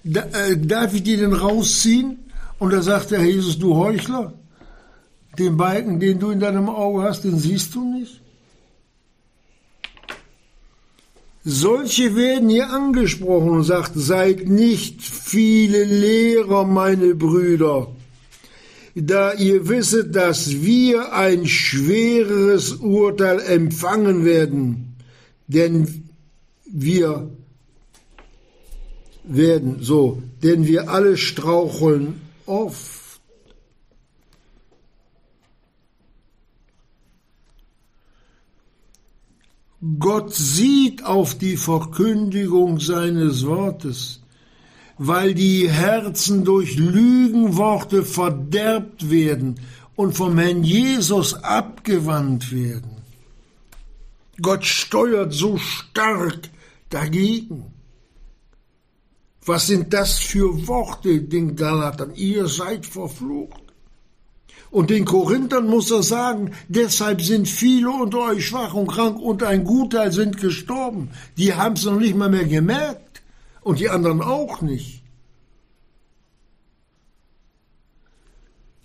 da, 0.04 0.22
äh, 0.22 0.58
darf 0.58 0.94
ich 0.94 1.04
dir 1.04 1.18
den 1.18 1.34
rausziehen? 1.34 2.20
Und 2.60 2.72
da 2.72 2.82
sagt 2.82 3.12
der 3.12 3.26
Jesus, 3.26 3.60
du 3.60 3.76
Heuchler, 3.76 4.34
den 5.38 5.58
Balken, 5.58 6.00
den 6.00 6.20
du 6.20 6.32
in 6.32 6.40
deinem 6.40 6.70
Auge 6.70 7.04
hast, 7.04 7.24
den 7.24 7.38
siehst 7.38 7.76
du 7.76 7.84
nicht? 7.84 8.22
Solche 11.50 12.14
werden 12.18 12.50
hier 12.50 12.72
angesprochen 12.72 13.52
und 13.52 13.64
sagt, 13.64 13.94
seid 13.96 14.50
nicht 14.50 15.02
viele 15.02 15.86
Lehrer, 15.86 16.66
meine 16.66 17.16
Brüder, 17.16 17.88
da 18.94 19.32
ihr 19.32 19.70
wisset, 19.70 20.14
dass 20.14 20.62
wir 20.62 21.14
ein 21.14 21.46
schwereres 21.48 22.74
Urteil 22.74 23.40
empfangen 23.40 24.26
werden, 24.26 24.98
denn 25.48 26.10
wir 26.66 27.30
werden 29.24 29.78
so, 29.80 30.22
denn 30.44 30.68
wir 30.68 30.90
alle 30.90 31.16
straucheln 31.16 32.20
oft. 32.46 32.97
Gott 40.00 40.34
sieht 40.34 41.06
auf 41.06 41.38
die 41.38 41.58
Verkündigung 41.58 42.80
seines 42.80 43.46
Wortes 43.46 44.22
weil 44.98 45.34
die 45.34 45.70
Herzen 45.70 46.44
durch 46.44 46.76
Lügenworte 46.78 48.04
verderbt 48.04 49.10
werden 49.10 49.60
und 49.96 50.14
vom 50.14 50.38
Herrn 50.38 50.64
Jesus 50.64 51.36
abgewandt 51.36 52.52
werden. 52.52 52.92
Gott 54.42 54.66
steuert 54.66 55.34
so 55.34 55.58
stark 55.58 56.50
dagegen. 56.90 57.74
Was 59.46 59.68
sind 59.68 59.94
das 59.94 60.20
für 60.20 60.68
Worte 60.68 61.22
den 61.22 61.56
Galatern? 61.56 62.14
Ihr 62.16 62.48
seid 62.48 62.86
verflucht. 62.86 63.62
Und 64.70 64.90
den 64.90 65.06
Korinthern 65.06 65.68
muss 65.68 65.92
er 65.92 66.04
sagen, 66.04 66.52
deshalb 66.68 67.22
sind 67.22 67.48
viele 67.48 67.90
unter 67.90 68.20
euch 68.20 68.48
schwach 68.48 68.74
und 68.74 68.88
krank 68.88 69.20
und 69.20 69.44
ein 69.44 69.64
Gutteil 69.64 70.12
sind 70.12 70.38
gestorben. 70.38 71.10
Die 71.38 71.54
haben 71.54 71.76
es 71.76 71.86
noch 71.86 71.98
nicht 71.98 72.16
mal 72.16 72.30
mehr 72.30 72.46
gemerkt 72.46 73.22
und 73.62 73.80
die 73.80 73.90
anderen 73.90 74.22
auch 74.22 74.62
nicht. 74.62 75.04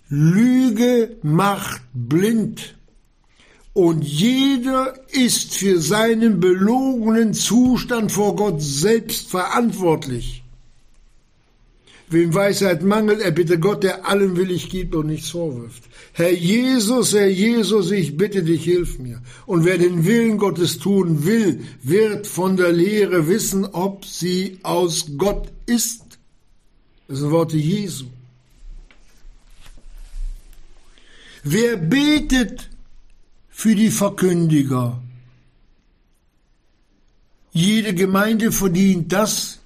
Lüge 0.09 1.17
macht 1.21 1.81
blind 1.93 2.75
und 3.73 4.03
jeder 4.03 4.93
ist 5.09 5.55
für 5.55 5.81
seinen 5.81 6.39
belogenen 6.39 7.33
Zustand 7.33 8.11
vor 8.11 8.35
Gott 8.35 8.61
selbst 8.61 9.29
verantwortlich. 9.31 10.42
Wem 12.09 12.33
Weisheit 12.33 12.83
mangelt, 12.83 13.21
er 13.21 13.31
bitte 13.31 13.59
Gott, 13.59 13.83
der 13.83 14.07
allen 14.07 14.37
willig 14.37 14.69
gibt 14.69 14.93
und 14.93 15.07
nichts 15.07 15.29
vorwirft. 15.29 15.83
Herr 16.13 16.31
Jesus, 16.31 17.13
Herr 17.13 17.27
Jesus, 17.27 17.91
ich 17.91 18.17
bitte 18.17 18.43
dich, 18.43 18.63
hilf 18.63 18.99
mir. 18.99 19.21
Und 19.45 19.65
wer 19.65 19.77
den 19.77 20.05
Willen 20.05 20.37
Gottes 20.37 20.77
tun 20.77 21.25
will, 21.25 21.61
wird 21.81 22.27
von 22.27 22.55
der 22.55 22.71
Lehre 22.71 23.27
wissen, 23.27 23.65
ob 23.65 24.05
sie 24.05 24.59
aus 24.63 25.07
Gott 25.17 25.51
ist. 25.65 26.19
Das 27.07 27.19
sind 27.19 27.31
Worte 27.31 27.57
Jesu. 27.57 28.05
Wer 31.43 31.77
betet 31.77 32.69
für 33.49 33.75
die 33.75 33.91
Verkündiger? 33.91 35.01
Jede 37.51 37.93
Gemeinde 37.93 38.51
verdient 38.51 39.11
das, 39.11 39.59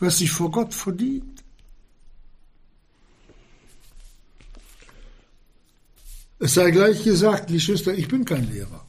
was 0.00 0.18
sich 0.18 0.30
vor 0.30 0.50
Gott 0.50 0.74
verdient. 0.74 1.44
Es 6.38 6.54
sei 6.54 6.70
gleich 6.70 7.04
gesagt, 7.04 7.50
die 7.50 7.60
Schwester, 7.60 7.92
ich 7.92 8.08
bin 8.08 8.24
kein 8.24 8.50
Lehrer. 8.50 8.84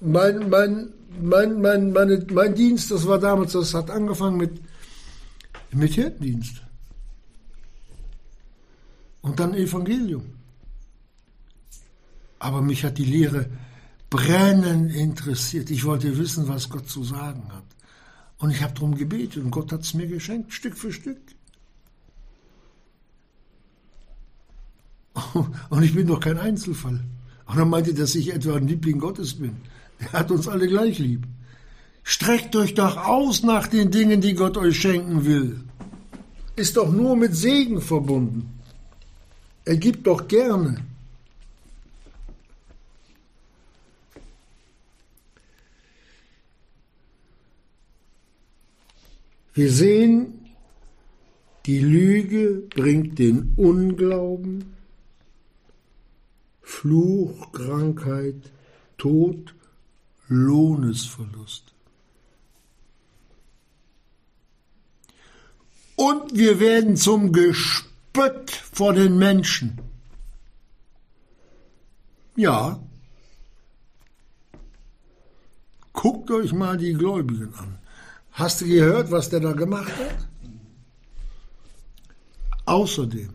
Mein, 0.00 0.48
mein, 0.48 0.90
mein, 1.20 1.60
mein, 1.60 1.92
meine, 1.92 2.24
mein 2.32 2.54
Dienst, 2.54 2.92
das 2.92 3.06
war 3.08 3.18
damals, 3.18 3.52
das 3.52 3.74
hat 3.74 3.90
angefangen 3.90 4.36
mit, 4.36 4.60
mit 5.72 5.94
Hirtendienst. 5.94 6.62
Und 9.20 9.40
dann 9.40 9.52
Evangelium. 9.54 10.24
Aber 12.38 12.62
mich 12.62 12.84
hat 12.84 12.98
die 12.98 13.04
Lehre 13.04 13.50
brennend 14.08 14.94
interessiert. 14.94 15.70
Ich 15.70 15.84
wollte 15.84 16.16
wissen, 16.16 16.48
was 16.48 16.70
Gott 16.70 16.88
zu 16.88 17.02
sagen 17.02 17.48
hat. 17.52 17.64
Und 18.40 18.50
ich 18.50 18.62
habe 18.62 18.74
darum 18.74 18.96
gebetet 18.96 19.44
und 19.44 19.50
Gott 19.50 19.70
hat 19.70 19.82
es 19.82 19.94
mir 19.94 20.06
geschenkt, 20.06 20.52
Stück 20.52 20.76
für 20.76 20.92
Stück. 20.92 21.20
Und 25.68 25.82
ich 25.82 25.94
bin 25.94 26.06
doch 26.06 26.20
kein 26.20 26.38
Einzelfall. 26.38 27.00
Und 27.46 27.58
er 27.58 27.66
meinte, 27.66 27.92
dass 27.92 28.14
ich 28.14 28.32
etwa 28.32 28.56
ein 28.56 28.66
Liebling 28.66 28.98
Gottes 28.98 29.34
bin. 29.34 29.56
Er 29.98 30.12
hat 30.12 30.30
uns 30.30 30.48
alle 30.48 30.66
gleich 30.68 30.98
lieb. 30.98 31.26
Streckt 32.02 32.56
euch 32.56 32.72
doch 32.74 32.96
aus 32.96 33.42
nach 33.42 33.66
den 33.66 33.90
Dingen, 33.90 34.22
die 34.22 34.34
Gott 34.34 34.56
euch 34.56 34.80
schenken 34.80 35.26
will. 35.26 35.60
Ist 36.56 36.78
doch 36.78 36.90
nur 36.90 37.16
mit 37.16 37.36
Segen 37.36 37.82
verbunden. 37.82 38.58
Er 39.66 39.76
gibt 39.76 40.06
doch 40.06 40.26
gerne. 40.28 40.82
Wir 49.52 49.72
sehen, 49.72 50.40
die 51.66 51.80
Lüge 51.80 52.62
bringt 52.70 53.18
den 53.18 53.54
Unglauben, 53.56 54.76
Fluch, 56.62 57.52
Krankheit, 57.52 58.50
Tod, 58.96 59.54
Lohnesverlust. 60.28 61.74
Und 65.96 66.34
wir 66.34 66.60
werden 66.60 66.96
zum 66.96 67.32
Gespött 67.32 68.50
vor 68.50 68.94
den 68.94 69.18
Menschen. 69.18 69.78
Ja. 72.36 72.80
Guckt 75.92 76.30
euch 76.30 76.52
mal 76.52 76.78
die 76.78 76.94
Gläubigen 76.94 77.52
an. 77.54 77.79
Hast 78.40 78.62
du 78.62 78.64
gehört, 78.64 79.10
was 79.10 79.28
der 79.28 79.40
da 79.40 79.52
gemacht 79.52 79.92
hat? 79.98 80.26
Außerdem 82.64 83.28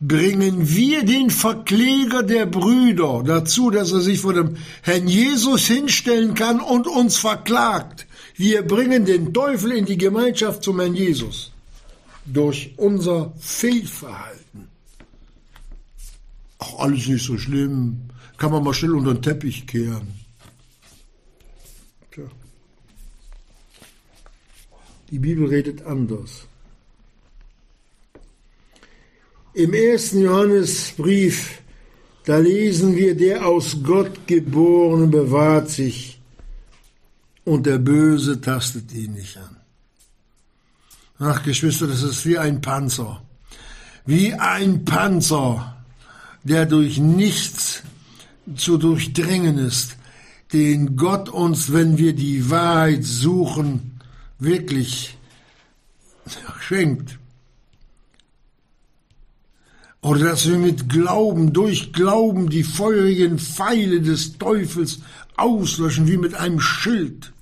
bringen 0.00 0.66
wir 0.66 1.04
den 1.04 1.28
Verkläger 1.28 2.22
der 2.22 2.46
Brüder 2.46 3.22
dazu, 3.22 3.70
dass 3.70 3.92
er 3.92 4.00
sich 4.00 4.20
vor 4.20 4.32
dem 4.32 4.56
Herrn 4.80 5.06
Jesus 5.06 5.66
hinstellen 5.66 6.32
kann 6.32 6.60
und 6.60 6.86
uns 6.86 7.18
verklagt. 7.18 8.06
Wir 8.36 8.62
bringen 8.62 9.04
den 9.04 9.34
Teufel 9.34 9.72
in 9.72 9.84
die 9.84 9.98
Gemeinschaft 9.98 10.64
zum 10.64 10.80
Herrn 10.80 10.94
Jesus 10.94 11.52
durch 12.24 12.72
unser 12.78 13.34
Fehlverhalten. 13.38 14.68
Ach, 16.58 16.78
alles 16.78 17.06
nicht 17.06 17.26
so 17.26 17.36
schlimm, 17.36 18.08
kann 18.38 18.50
man 18.50 18.64
mal 18.64 18.72
schnell 18.72 18.94
unter 18.94 19.12
den 19.12 19.22
Teppich 19.22 19.66
kehren. 19.66 20.19
Die 25.10 25.18
Bibel 25.18 25.46
redet 25.46 25.82
anders. 25.82 26.46
Im 29.52 29.74
ersten 29.74 30.22
Johannesbrief, 30.22 31.60
da 32.24 32.38
lesen 32.38 32.94
wir, 32.94 33.16
der 33.16 33.44
aus 33.44 33.78
Gott 33.82 34.26
geborene 34.28 35.08
bewahrt 35.08 35.68
sich 35.68 36.20
und 37.44 37.66
der 37.66 37.78
Böse 37.78 38.40
tastet 38.40 38.92
ihn 38.92 39.14
nicht 39.14 39.36
an. 39.36 39.56
Ach, 41.18 41.42
Geschwister, 41.42 41.88
das 41.88 42.02
ist 42.02 42.24
wie 42.24 42.38
ein 42.38 42.60
Panzer. 42.60 43.22
Wie 44.06 44.32
ein 44.34 44.84
Panzer, 44.84 45.76
der 46.44 46.66
durch 46.66 46.98
nichts 46.98 47.82
zu 48.54 48.78
durchdringen 48.78 49.58
ist, 49.58 49.96
den 50.52 50.96
Gott 50.96 51.28
uns, 51.28 51.72
wenn 51.72 51.98
wir 51.98 52.14
die 52.14 52.50
Wahrheit 52.50 53.04
suchen, 53.04 53.99
wirklich 54.40 55.16
schenkt. 56.60 57.18
Oder 60.02 60.30
dass 60.30 60.48
wir 60.48 60.56
mit 60.56 60.88
Glauben, 60.88 61.52
durch 61.52 61.92
Glauben 61.92 62.48
die 62.48 62.64
feurigen 62.64 63.38
Pfeile 63.38 64.00
des 64.00 64.38
Teufels 64.38 65.00
auslöschen 65.36 66.08
wie 66.08 66.16
mit 66.16 66.34
einem 66.34 66.58
Schild. 66.58 67.32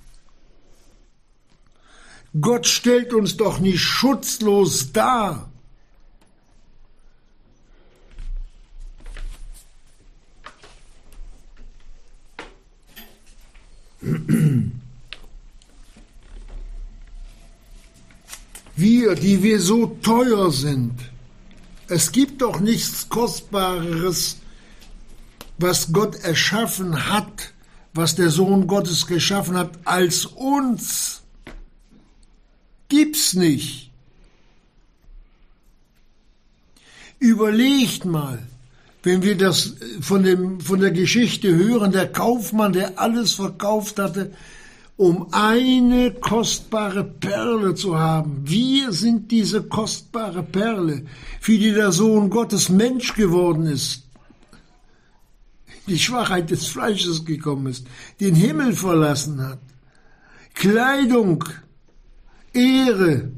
Gott 2.39 2.67
stellt 2.67 3.13
uns 3.13 3.37
doch 3.37 3.59
nicht 3.59 3.79
schutzlos 3.79 4.91
dar. 4.91 5.49
Wir, 18.79 19.15
die 19.15 19.43
wir 19.43 19.59
so 19.59 19.87
teuer 20.01 20.51
sind, 20.51 20.93
es 21.89 22.13
gibt 22.13 22.41
doch 22.41 22.61
nichts 22.61 23.09
Kostbareres, 23.09 24.37
was 25.57 25.91
Gott 25.91 26.15
erschaffen 26.23 27.09
hat, 27.09 27.51
was 27.93 28.15
der 28.15 28.29
Sohn 28.29 28.67
Gottes 28.67 29.05
geschaffen 29.05 29.57
hat, 29.57 29.71
als 29.83 30.25
uns. 30.25 31.23
Gibt's 32.87 33.33
nicht. 33.33 33.91
Überlegt 37.19 38.05
mal, 38.05 38.47
wenn 39.03 39.23
wir 39.23 39.37
das 39.37 39.73
von, 39.99 40.23
dem, 40.23 40.61
von 40.61 40.79
der 40.79 40.91
Geschichte 40.91 41.53
hören, 41.53 41.91
der 41.91 42.09
Kaufmann, 42.09 42.71
der 42.71 42.97
alles 42.97 43.33
verkauft 43.33 43.99
hatte, 43.99 44.31
um 44.99 45.27
eine 45.31 46.11
kostbare 46.11 47.05
Perle 47.05 47.73
zu 47.73 47.97
haben. 47.97 48.41
Wir 48.43 48.91
sind 48.91 49.31
diese 49.31 49.63
kostbare 49.63 50.43
Perle, 50.43 51.05
für 51.39 51.57
die 51.57 51.71
der 51.71 51.93
Sohn 51.93 52.29
Gottes 52.29 52.67
Mensch 52.67 53.13
geworden 53.13 53.65
ist, 53.65 54.09
die 55.87 55.97
Schwachheit 55.97 56.51
des 56.51 56.67
Fleisches 56.67 57.23
gekommen 57.23 57.67
ist, 57.67 57.87
den 58.19 58.35
Himmel 58.35 58.73
verlassen 58.73 59.41
hat. 59.41 59.61
Kleidung, 60.53 61.45
Ehre, 62.51 63.31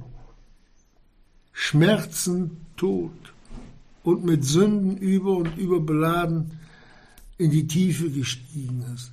Schmerzen, 1.54 2.66
Tod 2.76 3.12
und 4.02 4.26
mit 4.26 4.44
Sünden 4.46 4.98
über 4.98 5.38
und 5.38 5.56
über 5.60 5.80
beladen 5.80 6.58
in 7.38 7.52
die 7.52 7.68
Tiefe 7.68 8.10
gestiegen 8.10 8.84
ist. 8.96 9.12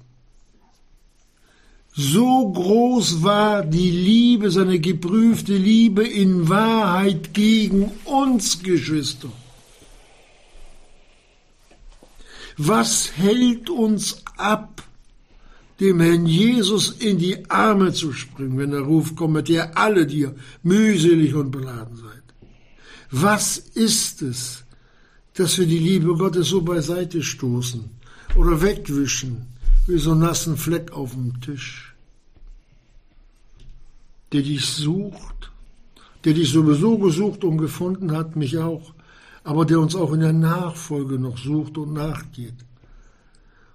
So 2.01 2.53
groß 2.53 3.25
war 3.25 3.65
die 3.65 3.91
Liebe, 3.91 4.53
seine 4.53 4.79
geprüfte 4.79 5.57
Liebe 5.57 6.07
in 6.07 6.49
Wahrheit 6.49 7.35
gegen 7.35 7.91
uns, 8.05 8.63
Geschwister. 8.63 9.33
Was 12.57 13.11
hält 13.17 13.69
uns 13.69 14.23
ab, 14.37 14.81
dem 15.81 15.99
Herrn 15.99 16.27
Jesus 16.27 16.93
in 17.01 17.19
die 17.19 17.51
Arme 17.51 17.93
zu 17.93 18.13
springen, 18.13 18.59
wenn 18.59 18.71
der 18.71 18.83
Ruf 18.83 19.17
kommt, 19.17 19.49
ihr 19.49 19.77
alle, 19.77 20.07
die 20.07 20.21
ihr 20.21 20.37
mühselig 20.63 21.35
und 21.35 21.51
beladen 21.51 21.97
seid? 21.97 22.23
Was 23.11 23.59
ist 23.59 24.23
es, 24.23 24.63
dass 25.35 25.59
wir 25.59 25.67
die 25.67 25.81
Liebe 25.81 26.15
Gottes 26.17 26.47
so 26.47 26.63
beiseite 26.63 27.25
stoßen 27.25 27.91
oder 28.37 28.63
wegwischen, 28.63 29.49
wie 29.89 29.99
so 29.99 30.13
einen 30.13 30.21
nassen 30.21 30.57
Fleck 30.57 30.93
auf 30.93 31.11
dem 31.15 31.41
Tisch? 31.41 31.88
Der 34.33 34.43
dich 34.43 34.67
sucht, 34.67 35.51
der 36.25 36.35
dich 36.35 36.51
sowieso 36.51 36.99
gesucht 36.99 37.45
und 37.45 37.59
gefunden 37.59 38.13
hat, 38.13 38.37
mich 38.37 38.59
auch, 38.59 38.93
aber 39.45 39.65
der 39.65 39.81
uns 39.81 39.95
auch 39.95 40.13
in 40.13 40.21
der 40.21 40.33
Nachfolge 40.33 41.19
noch 41.19 41.39
sucht 41.39 41.79
und 41.79 41.95
nachgeht 41.95 42.55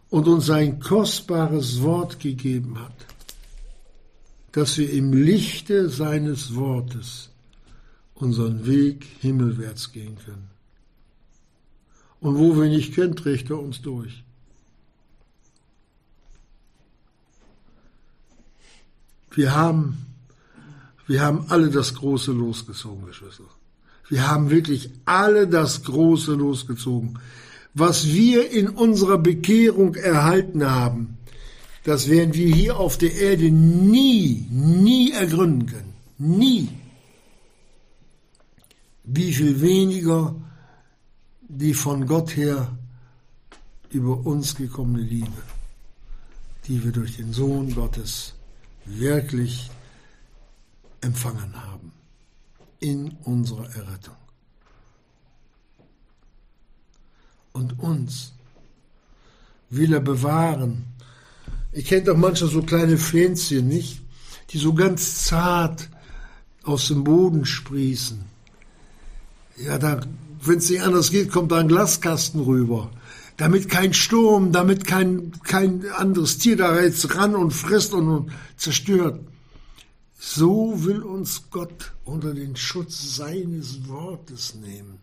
und 0.10 0.28
uns 0.28 0.46
sein 0.46 0.80
kostbares 0.80 1.82
Wort 1.82 2.20
gegeben 2.20 2.80
hat, 2.80 2.94
dass 4.52 4.78
wir 4.78 4.92
im 4.92 5.12
Lichte 5.12 5.90
seines 5.90 6.54
Wortes 6.54 7.32
unseren 8.14 8.68
Weg 8.68 9.08
himmelwärts 9.22 9.92
gehen 9.92 10.16
können. 10.24 10.50
Und 12.20 12.38
wo 12.38 12.56
wir 12.56 12.70
nicht 12.70 12.94
können, 12.94 13.16
trägt 13.16 13.50
er 13.50 13.60
uns 13.60 13.82
durch. 13.82 14.24
Wir 19.32 19.56
haben 19.56 20.13
wir 21.08 21.22
haben 21.22 21.46
alle 21.50 21.70
das 21.70 21.96
große 21.96 22.32
losgezogen, 22.32 23.06
Geschwister. 23.06 23.44
Wir 24.10 24.30
haben 24.30 24.50
wirklich 24.50 24.90
alle 25.06 25.48
das 25.48 25.84
große 25.84 26.34
losgezogen. 26.34 27.20
Was 27.74 28.08
wir 28.08 28.52
in 28.52 28.70
unserer 28.70 29.18
Bekehrung 29.18 29.96
erhalten 29.96 30.70
haben, 30.70 31.18
das 31.84 32.10
werden 32.10 32.34
wir 32.34 32.54
hier 32.54 32.78
auf 32.78 32.98
der 32.98 33.14
Erde 33.14 33.52
nie, 33.52 34.46
nie 34.50 35.12
ergründen 35.12 35.66
können. 35.66 35.94
Nie. 36.18 36.70
Wie 39.04 39.34
viel 39.34 39.60
weniger 39.62 40.36
die 41.42 41.74
von 41.74 42.06
Gott 42.08 42.38
her 42.38 42.78
über 43.90 44.26
uns 44.26 44.56
gekommene 44.56 45.04
Liebe, 45.04 45.42
die 46.68 46.84
wir 46.84 46.92
durch 46.92 47.18
den 47.18 47.34
Sohn 47.34 47.76
Gottes 47.76 48.34
wirklich 48.86 49.70
empfangen 51.04 51.54
haben 51.56 51.92
in 52.80 53.12
unserer 53.24 53.66
Errettung. 53.76 54.16
Und 57.54 57.80
uns 57.80 58.34
will 59.70 59.94
er 59.94 60.02
bewahren. 60.02 60.86
Ich 61.72 61.86
kenne 61.86 62.04
doch 62.04 62.18
manchmal 62.18 62.50
so 62.50 62.62
kleine 62.62 62.98
Pflänzchen, 62.98 63.68
nicht? 63.68 64.02
Die 64.50 64.58
so 64.58 64.74
ganz 64.74 65.24
zart 65.26 65.90
aus 66.64 66.88
dem 66.88 67.04
Boden 67.04 67.46
sprießen. 67.46 68.24
Ja, 69.58 69.78
da, 69.78 70.02
wenn 70.42 70.58
es 70.58 70.70
nicht 70.70 70.82
anders 70.82 71.12
geht, 71.12 71.32
kommt 71.32 71.52
da 71.52 71.58
ein 71.58 71.68
Glaskasten 71.68 72.42
rüber. 72.42 72.92
Damit 73.38 73.70
kein 73.70 73.94
Sturm, 73.94 74.52
damit 74.52 74.86
kein, 74.86 75.32
kein 75.44 75.86
anderes 75.96 76.38
Tier 76.38 76.56
da 76.56 76.80
jetzt 76.80 77.16
ran 77.16 77.36
und 77.36 77.52
frisst 77.52 77.94
und, 77.94 78.08
und 78.08 78.32
zerstört. 78.58 79.20
So 80.26 80.86
will 80.86 81.04
uns 81.04 81.50
Gott 81.52 81.92
unter 82.06 82.34
den 82.34 82.56
Schutz 82.56 83.18
seines 83.18 83.90
Wortes 83.90 84.56
nehmen. 84.56 84.98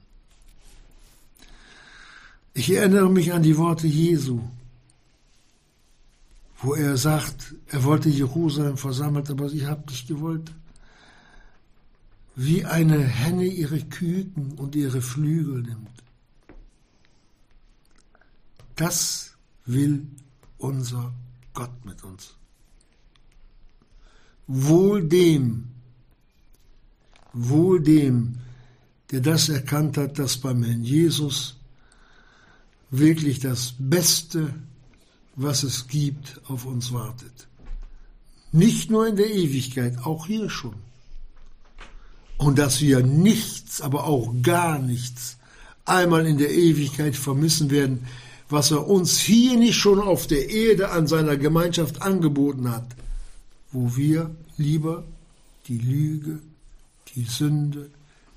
Ich 2.54 2.72
erinnere 2.72 3.10
mich 3.10 3.30
an 3.32 3.42
die 3.42 3.58
Worte 3.58 3.86
Jesu, 3.86 4.40
wo 6.62 6.74
er 6.74 6.96
sagt, 6.96 7.54
er 7.68 7.84
wollte 7.84 8.08
Jerusalem 8.08 8.78
versammelt, 8.78 9.28
aber 9.30 9.50
sie 9.50 9.66
habt 9.66 9.90
nicht 9.90 10.08
gewollt. 10.08 10.52
Wie 12.34 12.64
eine 12.64 12.98
Henne 12.98 13.44
ihre 13.44 13.84
Küken 13.84 14.52
und 14.52 14.74
ihre 14.74 15.02
Flügel 15.02 15.62
nimmt. 15.62 16.02
Das 18.74 19.36
will 19.66 20.06
unser 20.56 21.12
Gott 21.52 21.84
mit 21.84 22.02
uns. 22.04 22.39
Wohl 24.52 25.04
dem, 25.04 25.68
wohl 27.32 27.80
dem, 27.80 28.34
der 29.12 29.20
das 29.20 29.48
erkannt 29.48 29.96
hat, 29.96 30.18
dass 30.18 30.38
beim 30.38 30.64
Herrn 30.64 30.82
Jesus 30.82 31.54
wirklich 32.90 33.38
das 33.38 33.74
Beste, 33.78 34.52
was 35.36 35.62
es 35.62 35.86
gibt, 35.86 36.40
auf 36.48 36.66
uns 36.66 36.92
wartet. 36.92 37.46
Nicht 38.50 38.90
nur 38.90 39.06
in 39.06 39.14
der 39.14 39.30
Ewigkeit, 39.30 40.04
auch 40.04 40.26
hier 40.26 40.50
schon. 40.50 40.74
Und 42.36 42.58
dass 42.58 42.80
wir 42.80 43.04
nichts, 43.04 43.80
aber 43.80 44.02
auch 44.02 44.34
gar 44.42 44.80
nichts 44.80 45.36
einmal 45.84 46.26
in 46.26 46.38
der 46.38 46.50
Ewigkeit 46.50 47.14
vermissen 47.14 47.70
werden, 47.70 48.04
was 48.48 48.72
er 48.72 48.88
uns 48.88 49.16
hier 49.16 49.56
nicht 49.56 49.76
schon 49.76 50.00
auf 50.00 50.26
der 50.26 50.50
Erde 50.50 50.90
an 50.90 51.06
seiner 51.06 51.36
Gemeinschaft 51.36 52.02
angeboten 52.02 52.68
hat 52.68 52.96
wo 53.72 53.96
wir 53.96 54.34
lieber 54.56 55.04
die 55.66 55.78
Lüge, 55.78 56.40
die 57.14 57.24
Sünde, 57.24 57.90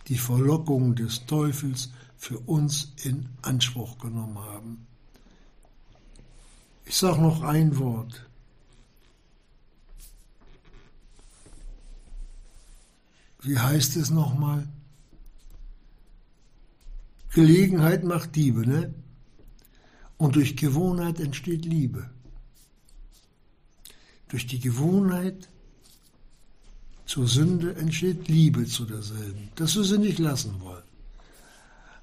die 0.07 0.17
Verlockung 0.17 0.95
des 0.95 1.25
Teufels 1.25 1.91
für 2.17 2.39
uns 2.39 2.93
in 3.03 3.27
Anspruch 3.41 3.97
genommen 3.97 4.37
haben. 4.37 4.87
Ich 6.85 6.97
sage 6.97 7.21
noch 7.21 7.41
ein 7.41 7.77
Wort. 7.77 8.25
Wie 13.41 13.57
heißt 13.57 13.97
es 13.97 14.09
nochmal? 14.09 14.67
Gelegenheit 17.31 18.03
macht 18.03 18.35
Diebe, 18.35 18.67
ne? 18.67 18.93
Und 20.17 20.35
durch 20.35 20.55
Gewohnheit 20.55 21.19
entsteht 21.19 21.65
Liebe 21.65 22.12
durch 24.33 24.47
die 24.47 24.59
Gewohnheit 24.59 25.47
zur 27.05 27.27
Sünde 27.27 27.75
entsteht 27.75 28.27
Liebe 28.27 28.65
zu 28.65 28.83
derselben, 28.83 29.51
dass 29.53 29.75
wir 29.75 29.83
sie 29.83 29.99
nicht 29.99 30.17
lassen 30.17 30.59
wollen. 30.59 30.81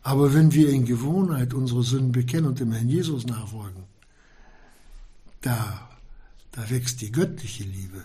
Aber 0.05 0.33
wenn 0.33 0.53
wir 0.53 0.69
in 0.71 0.85
Gewohnheit 0.85 1.55
unsere 1.55 1.83
Sünden 1.83 2.13
bekennen 2.13 2.47
und 2.47 2.61
dem 2.61 2.71
Herrn 2.71 2.89
Jesus 2.89 3.27
nachfolgen, 3.27 3.83
da, 5.41 5.91
da 6.53 6.71
wächst 6.71 7.01
die 7.01 7.11
göttliche 7.11 7.65
Liebe, 7.65 8.05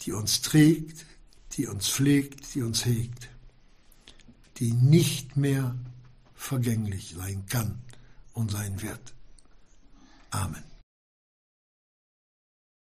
die 0.00 0.10
uns 0.10 0.42
trägt, 0.42 1.06
die 1.52 1.68
uns 1.68 1.88
pflegt, 1.88 2.56
die 2.56 2.62
uns 2.62 2.84
hegt, 2.84 3.28
die 4.56 4.72
nicht 4.72 5.36
mehr 5.36 5.76
vergänglich 6.34 7.14
sein 7.16 7.46
kann 7.46 7.78
und 8.32 8.50
sein 8.50 8.82
wird. 8.82 9.14
Amen. 10.32 10.71